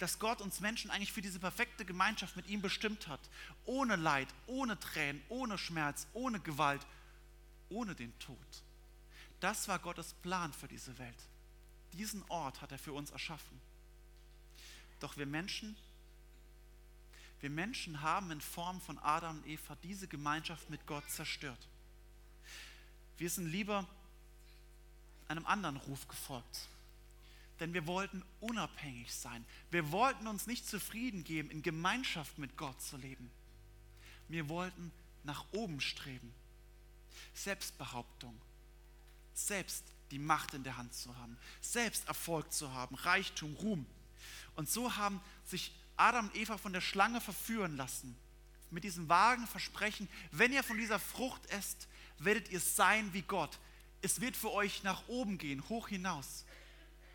Dass 0.03 0.19
Gott 0.19 0.41
uns 0.41 0.59
Menschen 0.59 0.91
eigentlich 0.91 1.13
für 1.13 1.23
diese 1.23 1.39
perfekte 1.39 1.85
Gemeinschaft 1.85 2.35
mit 2.35 2.49
ihm 2.49 2.61
bestimmt 2.61 3.07
hat. 3.07 3.21
Ohne 3.67 3.95
Leid, 3.95 4.27
ohne 4.49 4.77
Tränen, 4.81 5.23
ohne 5.29 5.59
Schmerz, 5.59 6.09
ohne 6.13 6.41
Gewalt, 6.41 6.85
ohne 7.69 7.95
den 7.95 8.19
Tod. 8.19 8.37
Das 9.39 9.69
war 9.69 9.79
Gottes 9.79 10.15
Plan 10.15 10.53
für 10.53 10.67
diese 10.67 10.99
Welt. 10.99 11.15
Diesen 11.93 12.25
Ort 12.31 12.61
hat 12.61 12.73
er 12.73 12.81
für 12.81 12.93
uns 12.93 13.13
erschaffen. 13.13 13.61
Doch 14.99 15.17
wir 15.17 15.27
Menschen 15.27 15.77
wir 17.39 17.51
Menschen 17.51 18.01
haben 18.03 18.31
in 18.31 18.41
Form 18.41 18.81
von 18.81 19.01
Adam 19.01 19.39
und 19.39 19.47
Eva 19.47 19.77
diese 19.83 20.07
Gemeinschaft 20.09 20.69
mit 20.69 20.85
Gott 20.87 21.09
zerstört. 21.11 21.69
Wir 23.19 23.29
sind 23.31 23.47
lieber 23.47 23.87
einem 25.27 25.45
anderen 25.47 25.77
Ruf 25.77 26.07
gefolgt. 26.07 26.69
Denn 27.61 27.75
wir 27.75 27.87
wollten 27.87 28.23
unabhängig 28.41 29.13
sein. 29.13 29.45
Wir 29.71 29.93
wollten 29.93 30.27
uns 30.27 30.47
nicht 30.47 30.67
zufrieden 30.67 31.25
geben, 31.25 31.51
in 31.51 31.63
Gemeinschaft 31.63 32.39
mit 32.39 32.57
Gott 32.57 32.81
zu 32.81 32.97
leben. 32.97 33.31
Wir 34.29 34.49
wollten 34.49 34.91
nach 35.25 35.45
oben 35.53 35.81
streben. 35.81 36.33
Selbstbehauptung. 37.35 38.41
Selbst 39.35 39.85
die 40.11 40.19
Macht 40.19 40.55
in 40.55 40.65
der 40.65 40.77
Hand 40.77 40.95
zu 40.95 41.17
haben. 41.17 41.39
Selbst 41.61 42.07
Erfolg 42.09 42.53
zu 42.53 42.73
haben. 42.73 42.95
Reichtum, 42.97 43.55
Ruhm. 43.57 43.87
Und 44.57 44.69
so 44.69 44.97
haben 44.97 45.21
sich 45.45 45.73
Adam 45.97 46.29
und 46.29 46.37
Eva 46.37 46.59
von 46.59 46.73
der 46.73 46.81
Schlange 46.81 47.21
verführen 47.21 47.77
lassen. 47.77 48.17
Mit 48.71 48.85
diesem 48.85 49.09
vagen 49.09 49.47
Versprechen, 49.47 50.09
wenn 50.31 50.53
ihr 50.53 50.63
von 50.63 50.79
dieser 50.79 50.99
Frucht 50.99 51.45
esst, 51.51 51.89
werdet 52.19 52.51
ihr 52.51 52.61
sein 52.61 53.13
wie 53.13 53.23
Gott. 53.23 53.59
Es 54.01 54.21
wird 54.21 54.37
für 54.37 54.51
euch 54.53 54.83
nach 54.83 55.07
oben 55.09 55.39
gehen, 55.39 55.67
hoch 55.69 55.89
hinaus. 55.89 56.45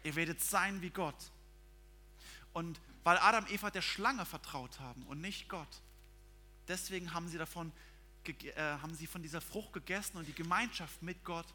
Ihr 0.04 0.16
werdet 0.16 0.42
sein 0.42 0.82
wie 0.82 0.90
Gott. 0.90 1.32
Und 2.54 2.80
weil 3.04 3.18
Adam 3.18 3.46
und 3.46 3.52
Eva 3.52 3.70
der 3.70 3.82
Schlange 3.82 4.26
vertraut 4.26 4.80
haben 4.80 5.04
und 5.04 5.22
nicht 5.22 5.48
Gott, 5.48 5.82
deswegen 6.68 7.14
haben 7.14 7.30
sie, 7.30 7.38
davon, 7.38 7.72
äh, 8.26 8.54
haben 8.56 8.94
sie 8.96 9.08
von 9.08 9.22
dieser 9.22 9.42
Frucht 9.42 9.74
gegessen 9.74 10.18
und 10.18 10.28
die 10.28 10.34
Gemeinschaft 10.34 11.02
mit 11.02 11.24
Gott 11.24 11.48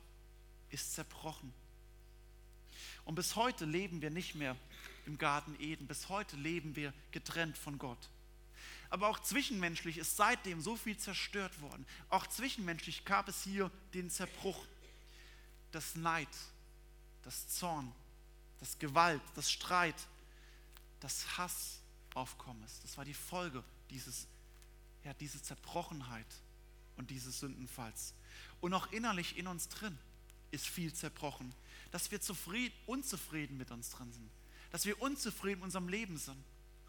ist 0.71 0.95
zerbrochen. 0.95 1.53
Und 3.05 3.15
bis 3.17 3.37
heute 3.37 3.65
leben 3.65 4.01
wir 4.01 4.11
nicht 4.11 4.35
mehr 4.35 4.57
im 5.07 5.19
Garten 5.19 5.57
Eden. 5.61 5.87
Bis 5.87 6.09
heute 6.09 6.37
leben 6.37 6.77
wir 6.77 6.93
getrennt 7.11 7.59
von 7.59 7.79
Gott. 7.79 8.09
Aber 8.91 9.09
auch 9.09 9.19
zwischenmenschlich 9.21 9.99
ist 9.99 10.17
seitdem 10.17 10.61
so 10.61 10.77
viel 10.77 10.97
zerstört 10.97 11.61
worden. 11.61 11.87
Auch 12.09 12.27
zwischenmenschlich 12.27 13.05
gab 13.05 13.29
es 13.29 13.43
hier 13.43 13.71
den 13.95 14.11
Zerbruch, 14.11 14.67
das 15.71 15.97
Neid, 15.97 16.29
das 17.23 17.49
Zorn, 17.49 17.93
das 18.63 18.79
Gewalt, 18.79 19.21
das 19.35 19.51
Streit, 19.51 19.95
das 21.01 21.37
Hass 21.37 21.81
aufkommen 22.15 22.63
ist. 22.65 22.83
Das 22.85 22.97
war 22.97 23.05
die 23.05 23.13
Folge 23.13 23.63
dieses, 23.91 24.27
ja, 25.05 25.13
diese 25.15 25.43
Zerbrochenheit 25.43 26.27
und 26.97 27.11
dieses 27.11 27.41
Sündenfalls. 27.41 28.15
Und 28.63 28.73
auch 28.73 28.91
innerlich 28.93 29.37
in 29.37 29.47
uns 29.47 29.69
drin 29.69 29.99
ist 30.51 30.67
viel 30.67 30.95
zerbrochen, 30.95 31.53
dass 31.91 32.11
wir 32.11 32.21
zufrieden, 32.21 32.75
unzufrieden 32.87 33.59
mit 33.59 33.71
uns 33.71 33.91
drin 33.91 34.11
sind 34.13 34.31
dass 34.73 34.87
wir 34.87 35.01
unzufrieden 35.01 35.59
in 35.61 35.65
unserem 35.65 35.89
Leben 35.89 36.17
sind, 36.17 36.43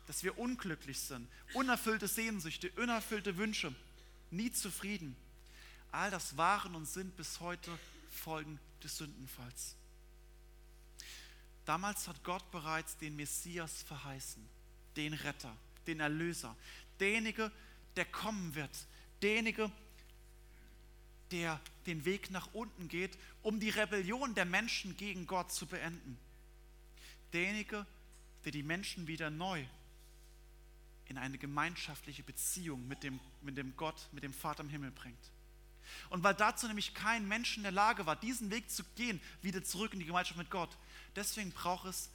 dass 0.08 0.24
wir 0.24 0.40
unglücklich 0.40 1.00
sind, 1.00 1.28
unerfüllte 1.54 2.08
Sehnsüchte, 2.08 2.72
unerfüllte 2.72 3.38
Wünsche, 3.38 3.76
nie 4.32 4.52
zufrieden. 4.52 5.16
All 5.92 6.10
das 6.10 6.38
waren 6.38 6.76
und 6.76 6.86
sind 6.86 7.16
bis 7.18 7.42
heute 7.42 7.78
Folgen 8.10 8.60
des 8.82 8.98
Sündenfalls. 8.98 9.76
Damals 11.66 12.08
hat 12.08 12.24
Gott 12.24 12.50
bereits 12.52 12.98
den 12.98 13.16
Messias 13.16 13.84
verheißen, 13.84 14.44
den 14.96 15.14
Retter, 15.14 15.56
den 15.88 16.00
Erlöser, 16.00 16.56
derjenige, 17.00 17.52
der 17.96 18.06
kommen 18.06 18.54
wird, 18.56 18.88
derjenige, 19.22 19.72
der 21.32 21.60
den 21.86 22.06
Weg 22.06 22.32
nach 22.32 22.54
unten 22.54 22.88
geht, 22.88 23.18
um 23.42 23.60
die 23.60 23.70
Rebellion 23.70 24.36
der 24.36 24.46
Menschen 24.46 24.96
gegen 24.98 25.26
Gott 25.26 25.52
zu 25.52 25.66
beenden. 25.66 26.18
Derjenige, 27.32 27.86
der 28.46 28.52
die 28.52 28.64
Menschen 28.64 29.08
wieder 29.08 29.30
neu 29.30 29.66
in 31.06 31.18
eine 31.18 31.38
gemeinschaftliche 31.38 32.24
Beziehung 32.24 32.88
mit 32.88 33.04
dem, 33.04 33.20
mit 33.42 33.58
dem 33.58 33.76
Gott, 33.76 34.08
mit 34.12 34.24
dem 34.24 34.34
Vater 34.34 34.64
im 34.64 34.70
Himmel 34.70 34.92
bringt. 34.92 35.33
Und 36.10 36.24
weil 36.24 36.34
dazu 36.34 36.68
nämlich 36.68 36.94
kein 36.94 37.28
Mensch 37.28 37.58
in 37.58 37.64
der 37.64 37.72
Lage 37.72 38.06
war, 38.06 38.16
diesen 38.16 38.52
Weg 38.52 38.70
zu 38.70 38.84
gehen, 38.96 39.22
wieder 39.42 39.64
zurück 39.64 39.94
in 39.94 40.00
die 40.00 40.06
Gemeinschaft 40.06 40.38
mit 40.38 40.50
Gott, 40.50 40.78
deswegen 41.16 41.52
braucht 41.52 41.88
es 41.88 42.10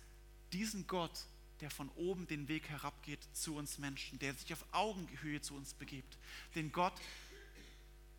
diesen 0.52 0.86
Gott, 0.86 1.26
der 1.60 1.70
von 1.70 1.88
oben 1.90 2.26
den 2.26 2.48
Weg 2.48 2.68
herabgeht 2.68 3.20
zu 3.32 3.56
uns 3.56 3.78
Menschen, 3.78 4.18
der 4.18 4.34
sich 4.34 4.52
auf 4.52 4.64
Augenhöhe 4.72 5.40
zu 5.40 5.54
uns 5.54 5.74
begibt. 5.74 6.16
Den 6.54 6.70
Gott, 6.72 6.94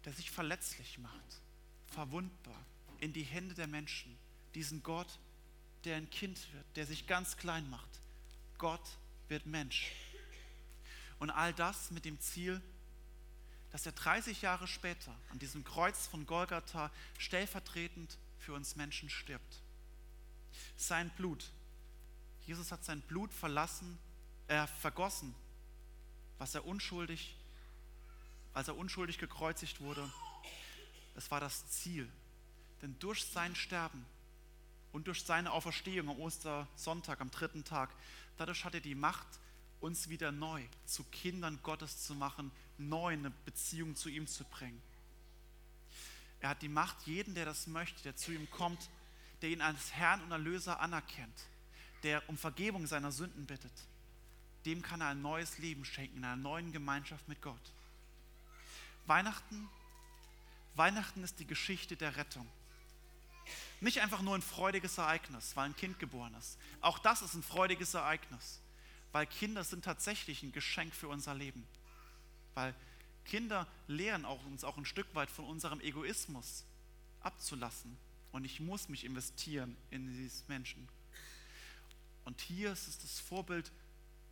der 0.06 0.14
sich 0.14 0.32
verletzlich 0.32 0.98
macht, 0.98 1.42
verwundbar, 1.88 2.66
in 3.00 3.14
die 3.14 3.24
Hände 3.24 3.56
der 3.56 3.68
Menschen. 3.68 4.18
Diesen 4.56 4.84
Gott, 4.84 5.20
der 5.86 5.96
ein 5.96 6.10
Kind 6.10 6.54
wird, 6.54 6.66
der 6.76 6.86
sich 6.86 7.08
ganz 7.08 7.38
klein 7.38 7.70
macht. 7.70 7.90
Gott 8.58 8.98
wird 9.30 9.46
Mensch. 9.46 9.92
Und 11.20 11.30
all 11.30 11.54
das 11.54 11.92
mit 11.92 12.06
dem 12.06 12.20
Ziel, 12.20 12.62
dass 13.72 13.86
er 13.86 13.92
30 13.92 14.42
Jahre 14.42 14.68
später 14.68 15.16
an 15.30 15.40
diesem 15.40 15.64
Kreuz 15.64 16.08
von 16.08 16.26
Golgatha 16.26 16.92
stellvertretend 17.18 18.18
für 18.38 18.54
uns 18.54 18.76
Menschen 18.76 19.10
stirbt. 19.10 19.62
Sein 20.76 21.10
Blut. 21.12 21.52
Jesus 22.46 22.72
hat 22.72 22.84
sein 22.84 23.02
Blut 23.02 23.32
verlassen, 23.32 24.00
er 24.48 24.64
äh, 24.64 24.68
vergossen, 24.68 25.36
was 26.40 26.56
er 26.56 26.66
unschuldig, 26.66 27.36
als 28.54 28.68
er 28.68 28.78
unschuldig 28.78 29.20
gekreuzigt 29.20 29.82
wurde. 29.82 30.12
Es 31.16 31.30
war 31.30 31.40
das 31.40 31.70
Ziel. 31.70 32.10
Denn 32.82 32.98
durch 33.00 33.26
sein 33.26 33.56
Sterben 33.56 34.06
und 34.92 35.08
durch 35.08 35.24
seine 35.24 35.52
Auferstehung 35.52 36.10
am 36.10 36.20
Ostersonntag, 36.20 37.22
am 37.22 37.30
dritten 37.30 37.64
Tag, 37.64 37.92
dadurch 38.38 38.66
hat 38.66 38.74
er 38.74 38.82
die 38.82 38.96
Macht, 38.96 39.28
uns 39.82 40.10
wieder 40.10 40.32
neu 40.32 40.64
zu 40.86 41.04
Kindern 41.06 41.60
Gottes 41.62 42.04
zu 42.04 42.16
machen, 42.16 42.52
neu 42.80 43.14
eine 43.14 43.30
Beziehung 43.30 43.96
zu 43.96 44.10
ihm 44.10 44.28
zu 44.28 44.44
bringen. 44.46 44.82
Er 46.40 46.50
hat 46.50 46.62
die 46.62 46.70
Macht, 46.70 47.06
jeden, 47.06 47.36
der 47.36 47.46
das 47.46 47.68
möchte, 47.68 48.02
der 48.04 48.16
zu 48.16 48.32
ihm 48.32 48.50
kommt, 48.50 48.90
der 49.42 49.50
ihn 49.50 49.62
als 49.62 49.94
Herrn 49.94 50.22
und 50.24 50.32
Erlöser 50.32 50.80
anerkennt, 50.80 51.48
der 52.04 52.28
um 52.30 52.38
Vergebung 52.38 52.88
seiner 52.88 53.12
Sünden 53.12 53.46
bittet, 53.46 53.74
dem 54.66 54.82
kann 54.82 55.02
er 55.02 55.10
ein 55.10 55.22
neues 55.22 55.58
Leben 55.58 55.86
schenken, 55.86 56.18
in 56.18 56.24
einer 56.24 56.36
neuen 56.36 56.72
Gemeinschaft 56.72 57.28
mit 57.28 57.42
Gott. 57.42 57.74
Weihnachten, 59.06 59.70
Weihnachten 60.76 61.24
ist 61.24 61.40
die 61.40 61.48
Geschichte 61.48 61.96
der 61.96 62.16
Rettung. 62.16 62.48
Nicht 63.82 64.02
einfach 64.02 64.22
nur 64.22 64.36
ein 64.36 64.42
freudiges 64.42 64.98
Ereignis, 64.98 65.56
weil 65.56 65.66
ein 65.66 65.76
Kind 65.76 66.00
geboren 66.00 66.34
ist. 66.36 66.58
Auch 66.82 67.00
das 67.00 67.22
ist 67.22 67.34
ein 67.34 67.44
freudiges 67.44 67.94
Ereignis, 67.94 68.60
weil 69.12 69.26
Kinder 69.26 69.64
sind 69.64 69.84
tatsächlich 69.84 70.44
ein 70.44 70.52
Geschenk 70.52 70.94
für 70.94 71.08
unser 71.08 71.34
Leben. 71.34 71.66
Weil 72.54 72.76
Kinder 73.26 73.68
lehren 73.88 74.26
auch, 74.26 74.44
uns 74.46 74.64
auch 74.64 74.78
ein 74.78 74.86
Stück 74.86 75.14
weit 75.16 75.30
von 75.30 75.46
unserem 75.46 75.82
Egoismus 75.82 76.66
abzulassen. 77.22 77.98
Und 78.32 78.46
ich 78.46 78.60
muss 78.60 78.90
mich 78.90 79.06
investieren 79.06 79.76
in 79.92 80.08
dieses 80.08 80.48
Menschen. 80.48 80.88
Und 82.26 82.42
hier 82.42 82.72
ist 82.72 82.88
es 82.88 83.00
das 83.00 83.20
Vorbild, 83.20 83.72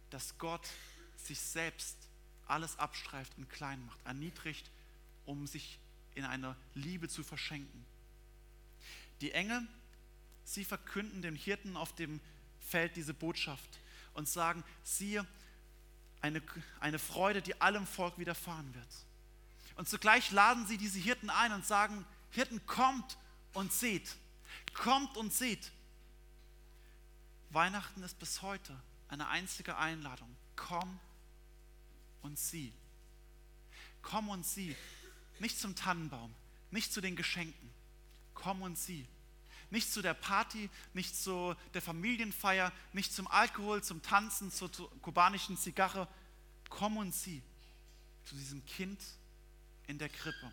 dass 0.10 0.38
Gott 0.38 0.68
sich 1.16 1.40
selbst 1.40 1.98
alles 2.46 2.78
abstreift 2.80 3.38
und 3.38 3.50
klein 3.50 3.84
macht, 3.86 4.00
erniedrigt, 4.06 4.70
um 5.26 5.48
sich 5.48 5.80
in 6.16 6.26
einer 6.26 6.56
Liebe 6.74 7.10
zu 7.10 7.24
verschenken. 7.24 7.86
Die 9.22 9.32
Engel, 9.32 9.68
sie 10.44 10.64
verkünden 10.64 11.22
den 11.22 11.36
Hirten 11.36 11.76
auf 11.76 11.94
dem 11.96 12.20
Feld 12.60 12.96
diese 12.96 13.14
Botschaft 13.14 13.80
und 14.14 14.28
sagen, 14.28 14.64
siehe, 14.84 15.26
eine, 16.22 16.42
eine 16.80 17.00
Freude, 17.00 17.42
die 17.42 17.60
allem 17.62 17.86
Volk 17.86 18.18
widerfahren 18.18 18.74
wird. 18.74 18.88
Und 19.76 19.88
zugleich 19.88 20.32
laden 20.32 20.66
sie 20.66 20.78
diese 20.78 21.00
Hirten 21.00 21.30
ein 21.30 21.52
und 21.54 21.66
sagen, 21.66 22.06
Hirten, 22.32 22.66
kommt 22.66 23.18
und 23.54 23.72
seht, 23.72 24.16
kommt 24.74 25.18
und 25.18 25.34
seht. 25.34 25.72
Weihnachten 27.50 28.04
ist 28.04 28.20
bis 28.20 28.42
heute 28.42 28.76
eine 29.08 29.28
einzige 29.28 29.78
Einladung. 29.78 30.36
Komm 30.56 31.00
und 32.22 32.38
sieh. 32.38 32.74
Komm 34.02 34.30
und 34.30 34.46
sieh. 34.46 34.76
Nicht 35.40 35.60
zum 35.60 35.76
Tannenbaum, 35.76 36.34
nicht 36.72 36.92
zu 36.92 37.00
den 37.00 37.16
Geschenken. 37.16 37.74
Komm 38.34 38.62
und 38.62 38.78
sieh. 38.78 39.08
Nicht 39.70 39.92
zu 39.92 40.02
der 40.02 40.14
Party, 40.14 40.70
nicht 40.94 41.16
zu 41.16 41.56
der 41.74 41.82
Familienfeier, 41.82 42.72
nicht 42.94 43.14
zum 43.14 43.28
Alkohol, 43.28 43.84
zum 43.84 44.02
Tanzen, 44.02 44.52
zur 44.52 44.72
kubanischen 45.02 45.58
Zigarre. 45.58 46.08
Komm 46.70 46.98
und 46.98 47.14
sieh 47.14 47.42
zu 48.24 48.36
diesem 48.36 48.66
Kind 48.66 49.02
in 49.88 49.98
der 49.98 50.10
Krippe. 50.10 50.52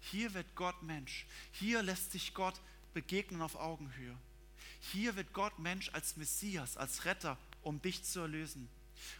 Hier 0.00 0.32
wird 0.34 0.54
Gott 0.54 0.82
Mensch. 0.82 1.26
Hier 1.52 1.82
lässt 1.82 2.12
sich 2.12 2.34
Gott 2.34 2.60
begegnen 2.92 3.42
auf 3.42 3.56
Augenhöhe. 3.56 4.16
Hier 4.92 5.16
wird 5.16 5.32
Gott 5.32 5.58
Mensch 5.58 5.88
als 5.92 6.16
Messias, 6.16 6.76
als 6.76 7.04
Retter, 7.06 7.38
um 7.62 7.80
dich 7.80 8.04
zu 8.04 8.20
erlösen. 8.20 8.68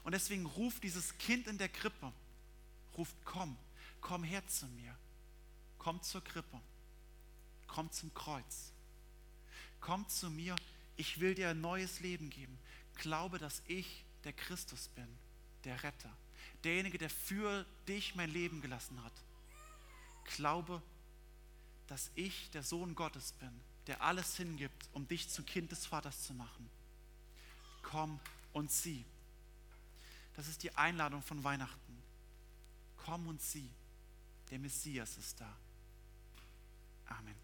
Und 0.04 0.12
deswegen 0.12 0.46
ruft 0.46 0.84
dieses 0.84 1.16
Kind 1.18 1.46
in 1.48 1.58
der 1.58 1.68
Krippe, 1.68 2.12
ruft, 2.96 3.16
komm, 3.24 3.56
komm 4.00 4.22
her 4.22 4.46
zu 4.46 4.66
mir, 4.66 4.96
komm 5.78 6.02
zur 6.02 6.22
Krippe, 6.22 6.60
komm 7.66 7.90
zum 7.90 8.12
Kreuz 8.14 8.73
komm 9.84 10.08
zu 10.08 10.30
mir, 10.30 10.56
ich 10.96 11.20
will 11.20 11.34
dir 11.34 11.50
ein 11.50 11.60
neues 11.60 12.00
Leben 12.00 12.30
geben. 12.30 12.58
Glaube, 12.94 13.38
dass 13.38 13.62
ich 13.66 14.04
der 14.24 14.32
Christus 14.32 14.88
bin, 14.88 15.06
der 15.64 15.82
Retter, 15.82 16.10
derjenige, 16.62 16.96
der 16.96 17.10
für 17.10 17.66
dich 17.86 18.14
mein 18.14 18.30
Leben 18.30 18.62
gelassen 18.62 19.02
hat. 19.04 19.12
Glaube, 20.36 20.82
dass 21.86 22.10
ich 22.14 22.50
der 22.52 22.62
Sohn 22.62 22.94
Gottes 22.94 23.32
bin, 23.32 23.60
der 23.86 24.00
alles 24.00 24.38
hingibt, 24.38 24.88
um 24.94 25.06
dich 25.06 25.28
zum 25.28 25.44
Kind 25.44 25.70
des 25.70 25.84
Vaters 25.84 26.22
zu 26.22 26.32
machen. 26.32 26.70
Komm 27.82 28.18
und 28.54 28.72
sieh. 28.72 29.04
Das 30.34 30.48
ist 30.48 30.62
die 30.62 30.74
Einladung 30.76 31.20
von 31.22 31.44
Weihnachten. 31.44 32.02
Komm 32.96 33.26
und 33.26 33.42
sieh. 33.42 33.70
Der 34.50 34.58
Messias 34.58 35.18
ist 35.18 35.38
da. 35.42 35.56
Amen. 37.06 37.43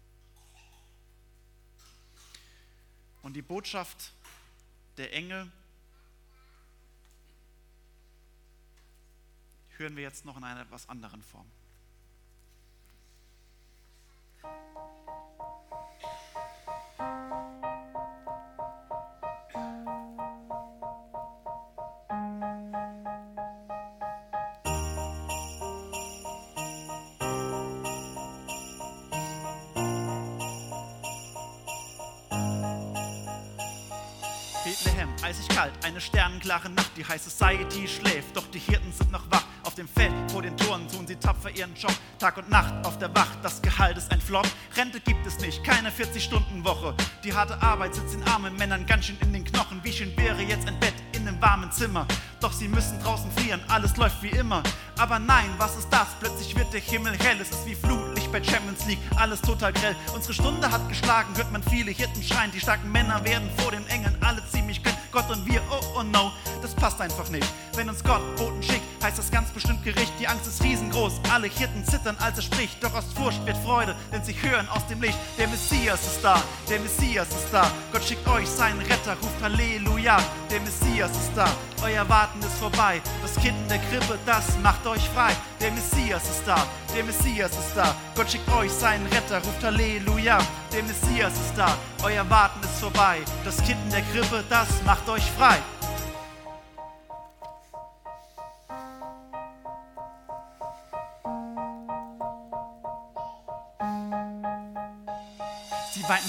Und 3.21 3.33
die 3.33 3.41
Botschaft 3.41 4.13
der 4.97 5.13
Engel 5.13 5.51
hören 9.77 9.95
wir 9.95 10.03
jetzt 10.03 10.25
noch 10.25 10.37
in 10.37 10.43
einer 10.43 10.61
etwas 10.61 10.89
anderen 10.89 11.21
Form. 11.21 11.45
Sternenklare 36.41 36.69
Nacht, 36.69 36.91
die 36.97 37.05
High 37.05 37.21
Society 37.21 37.87
schläft, 37.87 38.35
doch 38.35 38.45
die 38.47 38.59
Hirten 38.59 38.91
sind 38.91 39.11
noch 39.11 39.23
wach. 39.29 39.43
Auf 39.63 39.75
dem 39.75 39.87
Feld 39.87 40.11
vor 40.31 40.41
den 40.41 40.57
Toren 40.57 40.87
tun 40.87 41.05
sie 41.05 41.15
tapfer 41.15 41.51
ihren 41.51 41.75
Job. 41.75 41.93
Tag 42.17 42.37
und 42.37 42.49
Nacht 42.49 42.73
auf 42.83 42.97
der 42.97 43.13
Wacht, 43.15 43.37
das 43.43 43.61
Gehalt 43.61 43.97
ist 43.97 44.11
ein 44.11 44.19
Flop. 44.19 44.47
Rente 44.75 44.99
gibt 45.01 45.25
es 45.25 45.39
nicht, 45.39 45.63
keine 45.63 45.91
40-Stunden-Woche. 45.91 46.95
Die 47.23 47.33
harte 47.33 47.61
Arbeit 47.61 47.93
sitzt 47.93 48.15
den 48.15 48.23
armen 48.23 48.55
Männern 48.55 48.85
ganz 48.87 49.05
schön 49.05 49.17
in 49.21 49.33
den 49.33 49.43
Knochen. 49.43 49.79
Wie 49.83 49.93
schön 49.93 50.15
wäre 50.17 50.41
jetzt 50.41 50.67
ein 50.67 50.79
Bett 50.79 50.95
in 51.13 51.27
einem 51.27 51.39
warmen 51.39 51.71
Zimmer. 51.71 52.07
Doch 52.39 52.53
sie 52.53 52.67
müssen 52.67 52.99
draußen 53.03 53.31
frieren, 53.33 53.61
alles 53.67 53.95
läuft 53.97 54.23
wie 54.23 54.29
immer. 54.29 54.63
Aber 54.97 55.19
nein, 55.19 55.49
was 55.59 55.77
ist 55.77 55.89
das? 55.91 56.07
Plötzlich 56.19 56.55
wird 56.57 56.73
der 56.73 56.81
Himmel 56.81 57.13
hell, 57.19 57.37
es 57.39 57.51
ist 57.51 57.65
wie 57.67 57.75
Flutlicht 57.75 58.31
bei 58.31 58.43
Champions 58.43 58.85
League, 58.87 58.99
alles 59.15 59.41
total 59.41 59.73
grell. 59.73 59.95
Unsere 60.15 60.33
Stunde 60.33 60.71
hat 60.71 60.89
geschlagen, 60.89 61.35
hört 61.35 61.51
man 61.51 61.61
viele 61.61 61.91
Hirten 61.91 62.23
schreien. 62.23 62.51
Die 62.51 62.59
starken 62.59 62.91
Männer 62.91 63.23
werden 63.23 63.47
vor 63.57 63.71
den 63.71 63.85
Engeln 63.87 64.17
alle 64.21 64.43
ziemlich 64.47 64.81
kalt. 64.81 64.97
Gott 65.11 65.29
und 65.29 65.45
wir, 65.45 65.61
oh 65.69 65.99
oh 65.99 66.03
no, 66.03 66.31
das 66.61 66.73
passt 66.73 67.01
einfach 67.01 67.29
nicht. 67.29 67.47
Wenn 67.75 67.89
uns 67.89 68.03
Gott 68.03 68.21
Boten 68.37 68.61
schickt, 68.63 68.81
heißt 69.03 69.17
das 69.17 69.31
ganz 69.31 69.49
bestimmt 69.49 69.83
Gericht. 69.83 70.13
Die 70.19 70.27
Angst 70.27 70.47
ist 70.47 70.63
riesengroß, 70.63 71.13
alle 71.31 71.47
Hirten 71.47 71.83
zittern, 71.85 72.15
als 72.19 72.37
er 72.37 72.43
spricht. 72.43 72.83
Doch 72.83 72.93
aus 72.93 73.05
Furcht 73.15 73.45
wird 73.45 73.57
Freude, 73.57 73.95
denn 74.11 74.23
sie 74.23 74.33
hören 74.33 74.67
aus 74.69 74.85
dem 74.87 75.01
Licht. 75.01 75.17
Der 75.37 75.47
Messias 75.47 76.01
ist 76.05 76.23
da, 76.23 76.41
der 76.69 76.79
Messias 76.79 77.29
ist 77.29 77.47
da. 77.51 77.69
Gott 77.91 78.03
schickt 78.03 78.27
euch 78.27 78.47
seinen 78.47 78.79
Retter, 78.79 79.15
ruft 79.21 79.41
Halleluja. 79.41 80.17
Der 80.49 80.61
Messias 80.61 81.11
ist 81.11 81.31
da, 81.35 81.49
euer 81.83 82.07
Warten 82.07 82.39
ist 82.39 82.57
vorbei. 82.57 83.01
Das 83.21 83.35
Kind 83.35 83.57
in 83.57 83.67
der 83.67 83.79
Krippe, 83.79 84.17
das 84.25 84.57
macht 84.61 84.85
euch 84.87 85.07
frei. 85.09 85.35
Der 85.61 85.71
Messias 85.71 86.23
ist 86.23 86.41
da, 86.43 86.65
der 86.95 87.03
Messias 87.03 87.51
ist 87.51 87.75
da. 87.75 87.93
Gott 88.15 88.31
schickt 88.31 88.51
euch 88.51 88.71
seinen 88.71 89.05
Retter, 89.05 89.37
ruft 89.37 89.63
Halleluja. 89.63 90.39
Der 90.73 90.81
Messias 90.81 91.33
ist 91.33 91.53
da, 91.55 91.77
euer 92.01 92.27
Warten 92.31 92.63
ist 92.63 92.79
vorbei. 92.79 93.19
Das 93.45 93.57
Kind 93.57 93.77
in 93.85 93.91
der 93.91 94.01
Krippe, 94.01 94.43
das 94.49 94.67
macht 94.83 95.07
euch 95.07 95.29
frei. 95.37 95.59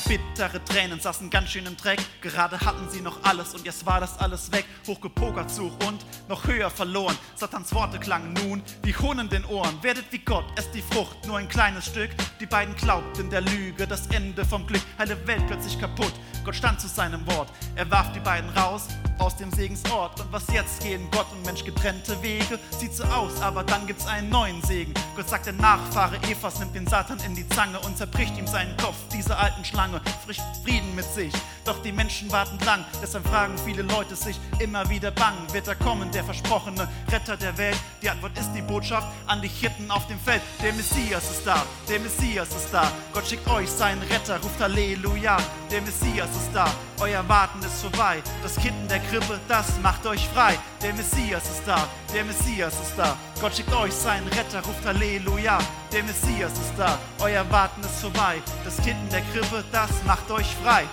Bittere 0.04 0.64
Tränen, 0.64 1.00
saßen 1.00 1.30
ganz 1.30 1.50
schön 1.50 1.66
im 1.66 1.76
Dreck. 1.76 2.00
Gerade 2.20 2.60
hatten 2.60 2.88
sie 2.90 3.00
noch 3.00 3.22
alles 3.22 3.54
und 3.54 3.64
jetzt 3.64 3.86
war 3.86 4.00
das 4.00 4.18
alles 4.18 4.50
weg. 4.52 4.64
Hochgepokert 4.86 5.50
zu 5.50 5.72
und 5.86 6.04
noch 6.28 6.46
höher 6.46 6.70
verloren. 6.70 7.16
Satans 7.34 7.74
Worte 7.74 7.98
klangen 7.98 8.32
nun 8.32 8.62
wie 8.82 8.94
Hohn 8.96 9.18
in 9.18 9.28
den 9.28 9.44
Ohren. 9.44 9.82
Werdet 9.82 10.04
wie 10.10 10.18
Gott, 10.18 10.44
esst 10.56 10.74
die 10.74 10.82
Frucht, 10.82 11.26
nur 11.26 11.38
ein 11.38 11.48
kleines 11.48 11.86
Stück. 11.86 12.10
Die 12.40 12.46
beiden 12.46 12.74
glaubten 12.76 13.30
der 13.30 13.40
Lüge, 13.40 13.86
das 13.86 14.06
Ende 14.08 14.44
vom 14.44 14.66
Glück. 14.66 14.82
Heile 14.98 15.26
Welt 15.26 15.46
plötzlich 15.46 15.78
kaputt. 15.78 16.12
Gott 16.44 16.56
stand 16.56 16.80
zu 16.80 16.88
seinem 16.88 17.26
Wort. 17.26 17.48
Er 17.74 17.90
warf 17.90 18.12
die 18.12 18.20
beiden 18.20 18.50
raus 18.50 18.88
aus 19.18 19.36
dem 19.36 19.50
Segensort. 19.52 20.20
Und 20.20 20.32
was 20.32 20.46
jetzt 20.52 20.82
gehen 20.82 21.08
Gott 21.10 21.26
und 21.32 21.44
Mensch 21.46 21.64
getrennte 21.64 22.20
Wege? 22.22 22.58
Sieht 22.78 22.94
so 22.94 23.04
aus, 23.04 23.40
aber 23.40 23.62
dann 23.62 23.86
gibt's 23.86 24.06
einen 24.06 24.28
neuen 24.28 24.60
Segen. 24.62 24.92
Gott 25.16 25.28
sagt, 25.28 25.46
der 25.46 25.54
Nachfahre 25.54 26.16
Evas 26.28 26.58
nimmt 26.58 26.74
den 26.74 26.86
Satan 26.86 27.18
in 27.24 27.34
die 27.34 27.48
Zange 27.48 27.78
und 27.80 27.96
zerbricht 27.96 28.36
ihm 28.36 28.46
seinen 28.46 28.76
Kopf. 28.76 28.96
Diese 29.12 29.36
alten 29.36 29.62
Gigantenschlange, 29.62 30.00
frischt 30.24 30.42
Frieden 30.64 30.94
mit 30.94 31.04
sich. 31.04 31.32
Doch 31.64 31.80
die 31.82 31.92
Menschen 31.92 32.30
warten 32.32 32.58
lang, 32.64 32.84
deshalb 33.00 33.26
fragen 33.26 33.54
viele 33.64 33.82
Leute 33.82 34.16
sich 34.16 34.38
immer 34.58 34.88
wieder 34.88 35.10
bang. 35.10 35.34
Wird 35.52 35.68
er 35.68 35.76
kommen, 35.76 36.10
der 36.10 36.24
versprochene 36.24 36.88
Retter 37.10 37.36
der 37.36 37.56
Welt? 37.56 37.76
Die 38.02 38.10
Antwort 38.10 38.36
ist 38.38 38.52
die 38.52 38.62
Botschaft 38.62 39.06
an 39.26 39.40
die 39.40 39.48
Hirten 39.48 39.90
auf 39.90 40.06
dem 40.08 40.18
Feld. 40.18 40.42
Der 40.62 40.72
Messias 40.72 41.30
ist 41.30 41.46
da, 41.46 41.64
der 41.88 42.00
Messias 42.00 42.48
ist 42.48 42.72
da. 42.72 42.90
Gott 43.12 43.26
schickt 43.26 43.48
euch 43.48 43.70
seinen 43.70 44.02
Retter, 44.02 44.40
ruft 44.42 44.60
Halleluja. 44.60 45.36
Der 45.70 45.82
Messias 45.82 46.28
ist 46.36 46.50
da, 46.52 46.66
euer 47.00 47.26
Warten 47.28 47.60
ist 47.60 47.82
vorbei. 47.82 48.22
Das 48.42 48.56
Kind 48.56 48.74
in 48.82 48.88
der 48.88 49.00
Krippe, 49.00 49.40
das 49.48 49.66
macht 49.82 50.06
euch 50.06 50.28
frei. 50.28 50.58
Der 50.82 50.92
Messias 50.94 51.44
ist 51.44 51.62
da, 51.66 51.86
der 52.14 52.24
Messias 52.24 52.74
ist 52.74 52.94
da. 52.96 53.16
Gott 53.40 53.54
schickt 53.56 53.72
euch 53.74 53.92
seinen 53.92 54.28
Retter, 54.28 54.62
ruft 54.62 54.84
Halleluja. 54.84 55.58
Der 55.92 56.02
Messias 56.04 56.52
ist 56.52 56.74
da, 56.76 56.98
euer 57.20 57.44
Warten 57.50 57.80
ist 57.82 58.00
vorbei. 58.00 58.42
Das 58.64 58.76
Kind 58.76 58.96
in 59.04 59.08
der 59.10 59.22
Krippe, 59.32 59.64
das 59.72 59.90
macht 60.06 60.30
euch 60.30 60.56
frei. 60.62 60.84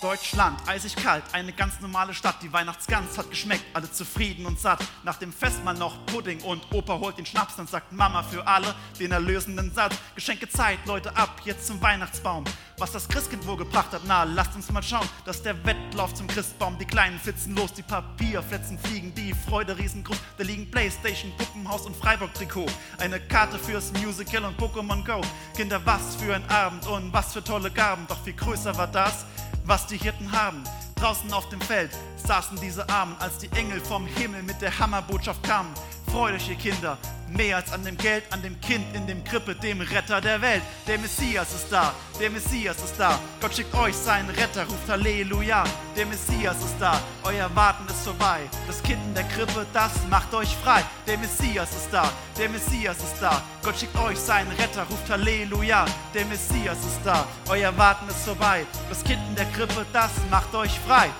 Deutschland, 0.00 0.58
eisig 0.66 0.96
kalt, 0.96 1.22
eine 1.32 1.52
ganz 1.52 1.78
normale 1.80 2.14
Stadt. 2.14 2.36
Die 2.42 2.50
Weihnachtsgans 2.50 3.18
hat 3.18 3.28
geschmeckt, 3.28 3.64
alle 3.74 3.90
zufrieden 3.92 4.46
und 4.46 4.58
satt. 4.58 4.82
Nach 5.04 5.16
dem 5.16 5.30
Fest 5.30 5.62
mal 5.62 5.74
noch 5.74 6.06
Pudding 6.06 6.40
und 6.40 6.62
Opa 6.72 6.98
holt 6.98 7.18
den 7.18 7.26
Schnaps, 7.26 7.56
dann 7.56 7.66
sagt 7.66 7.92
Mama 7.92 8.22
für 8.22 8.46
alle 8.46 8.74
den 8.98 9.12
erlösenden 9.12 9.74
Satz. 9.74 9.94
Geschenke 10.14 10.48
Zeit, 10.48 10.78
Leute, 10.86 11.14
ab, 11.16 11.42
jetzt 11.44 11.66
zum 11.66 11.82
Weihnachtsbaum. 11.82 12.44
Was 12.78 12.92
das 12.92 13.06
Christkind 13.08 13.46
wohl 13.46 13.58
gebracht 13.58 13.92
hat, 13.92 14.00
na, 14.06 14.24
lasst 14.24 14.54
uns 14.54 14.72
mal 14.72 14.82
schauen. 14.82 15.06
Dass 15.26 15.42
der 15.42 15.62
Wettlauf 15.66 16.14
zum 16.14 16.26
Christbaum, 16.28 16.78
die 16.78 16.86
Kleinen 16.86 17.18
flitzen 17.18 17.54
los, 17.54 17.74
die 17.74 17.82
Papierfetzen 17.82 18.78
fliegen, 18.78 19.14
die 19.14 19.34
Freude 19.34 19.76
riesengroß. 19.76 20.16
Da 20.38 20.44
liegen 20.44 20.70
Playstation, 20.70 21.30
Puppenhaus 21.36 21.84
und 21.84 21.94
Freiburg-Trikot. 21.94 22.66
Eine 22.96 23.20
Karte 23.20 23.58
fürs 23.58 23.92
Musical 23.92 24.44
und 24.46 24.58
Pokémon 24.58 25.04
Go. 25.04 25.20
Kinder, 25.54 25.84
was 25.84 26.16
für 26.16 26.34
ein 26.34 26.48
Abend 26.48 26.86
und 26.86 27.12
was 27.12 27.34
für 27.34 27.44
tolle 27.44 27.70
Gaben. 27.70 28.06
Doch 28.08 28.24
viel 28.24 28.32
größer 28.32 28.74
war 28.78 28.86
das, 28.86 29.26
was 29.70 29.86
die 29.86 29.98
Hirten 29.98 30.32
haben. 30.32 30.64
Draußen 30.96 31.32
auf 31.32 31.48
dem 31.48 31.60
Feld 31.60 31.92
saßen 32.16 32.58
diese 32.60 32.88
Armen, 32.88 33.14
als 33.20 33.38
die 33.38 33.48
Engel 33.52 33.80
vom 33.80 34.04
Himmel 34.04 34.42
mit 34.42 34.60
der 34.60 34.76
Hammerbotschaft 34.76 35.44
kamen. 35.44 35.70
Freut 36.10 36.34
euch, 36.34 36.48
ihr 36.48 36.56
Kinder, 36.56 36.98
mehr 37.30 37.56
als 37.56 37.72
an 37.72 37.84
dem 37.84 37.96
Geld, 37.96 38.24
an 38.30 38.42
dem 38.42 38.60
Kind 38.60 38.84
in 38.94 39.06
dem 39.06 39.22
Krippe, 39.24 39.54
dem 39.54 39.80
Retter 39.80 40.20
der 40.20 40.40
Welt. 40.40 40.62
Der 40.86 40.98
Messias 40.98 41.52
ist 41.54 41.68
da, 41.70 41.94
der 42.20 42.30
Messias 42.30 42.76
ist 42.82 42.94
da. 42.98 43.18
Gott 43.40 43.54
schickt 43.54 43.74
euch 43.74 43.94
seinen 43.94 44.30
Retter, 44.30 44.64
ruft 44.64 44.88
Halleluja. 44.88 45.64
Der 45.96 46.06
Messias 46.06 46.56
ist 46.58 46.76
da, 46.78 47.00
euer 47.24 47.50
Warten 47.54 47.86
ist 47.88 48.04
vorbei. 48.04 48.40
Das 48.66 48.82
Kind 48.82 49.00
in 49.04 49.14
der 49.14 49.24
Krippe, 49.24 49.66
das 49.72 49.92
macht 50.08 50.32
euch 50.34 50.54
frei. 50.62 50.82
Der 51.06 51.18
Messias 51.18 51.70
ist 51.70 51.88
da, 51.90 52.10
der 52.38 52.48
Messias 52.48 52.98
ist 52.98 53.20
da. 53.20 53.42
Gott 53.62 53.78
schickt 53.78 53.96
euch 53.98 54.18
seinen 54.18 54.50
Retter, 54.52 54.84
ruft 54.84 55.08
Halleluja. 55.08 55.84
Der 56.14 56.24
Messias 56.26 56.78
ist 56.78 57.00
da, 57.04 57.26
euer 57.48 57.76
Warten 57.76 58.08
ist 58.08 58.24
vorbei. 58.24 58.64
Das 58.88 59.02
Kind 59.04 59.20
in 59.28 59.36
der 59.36 59.46
Krippe, 59.46 59.86
das 59.92 60.10
macht 60.30 60.54
euch 60.54 60.78
frei. 60.86 61.10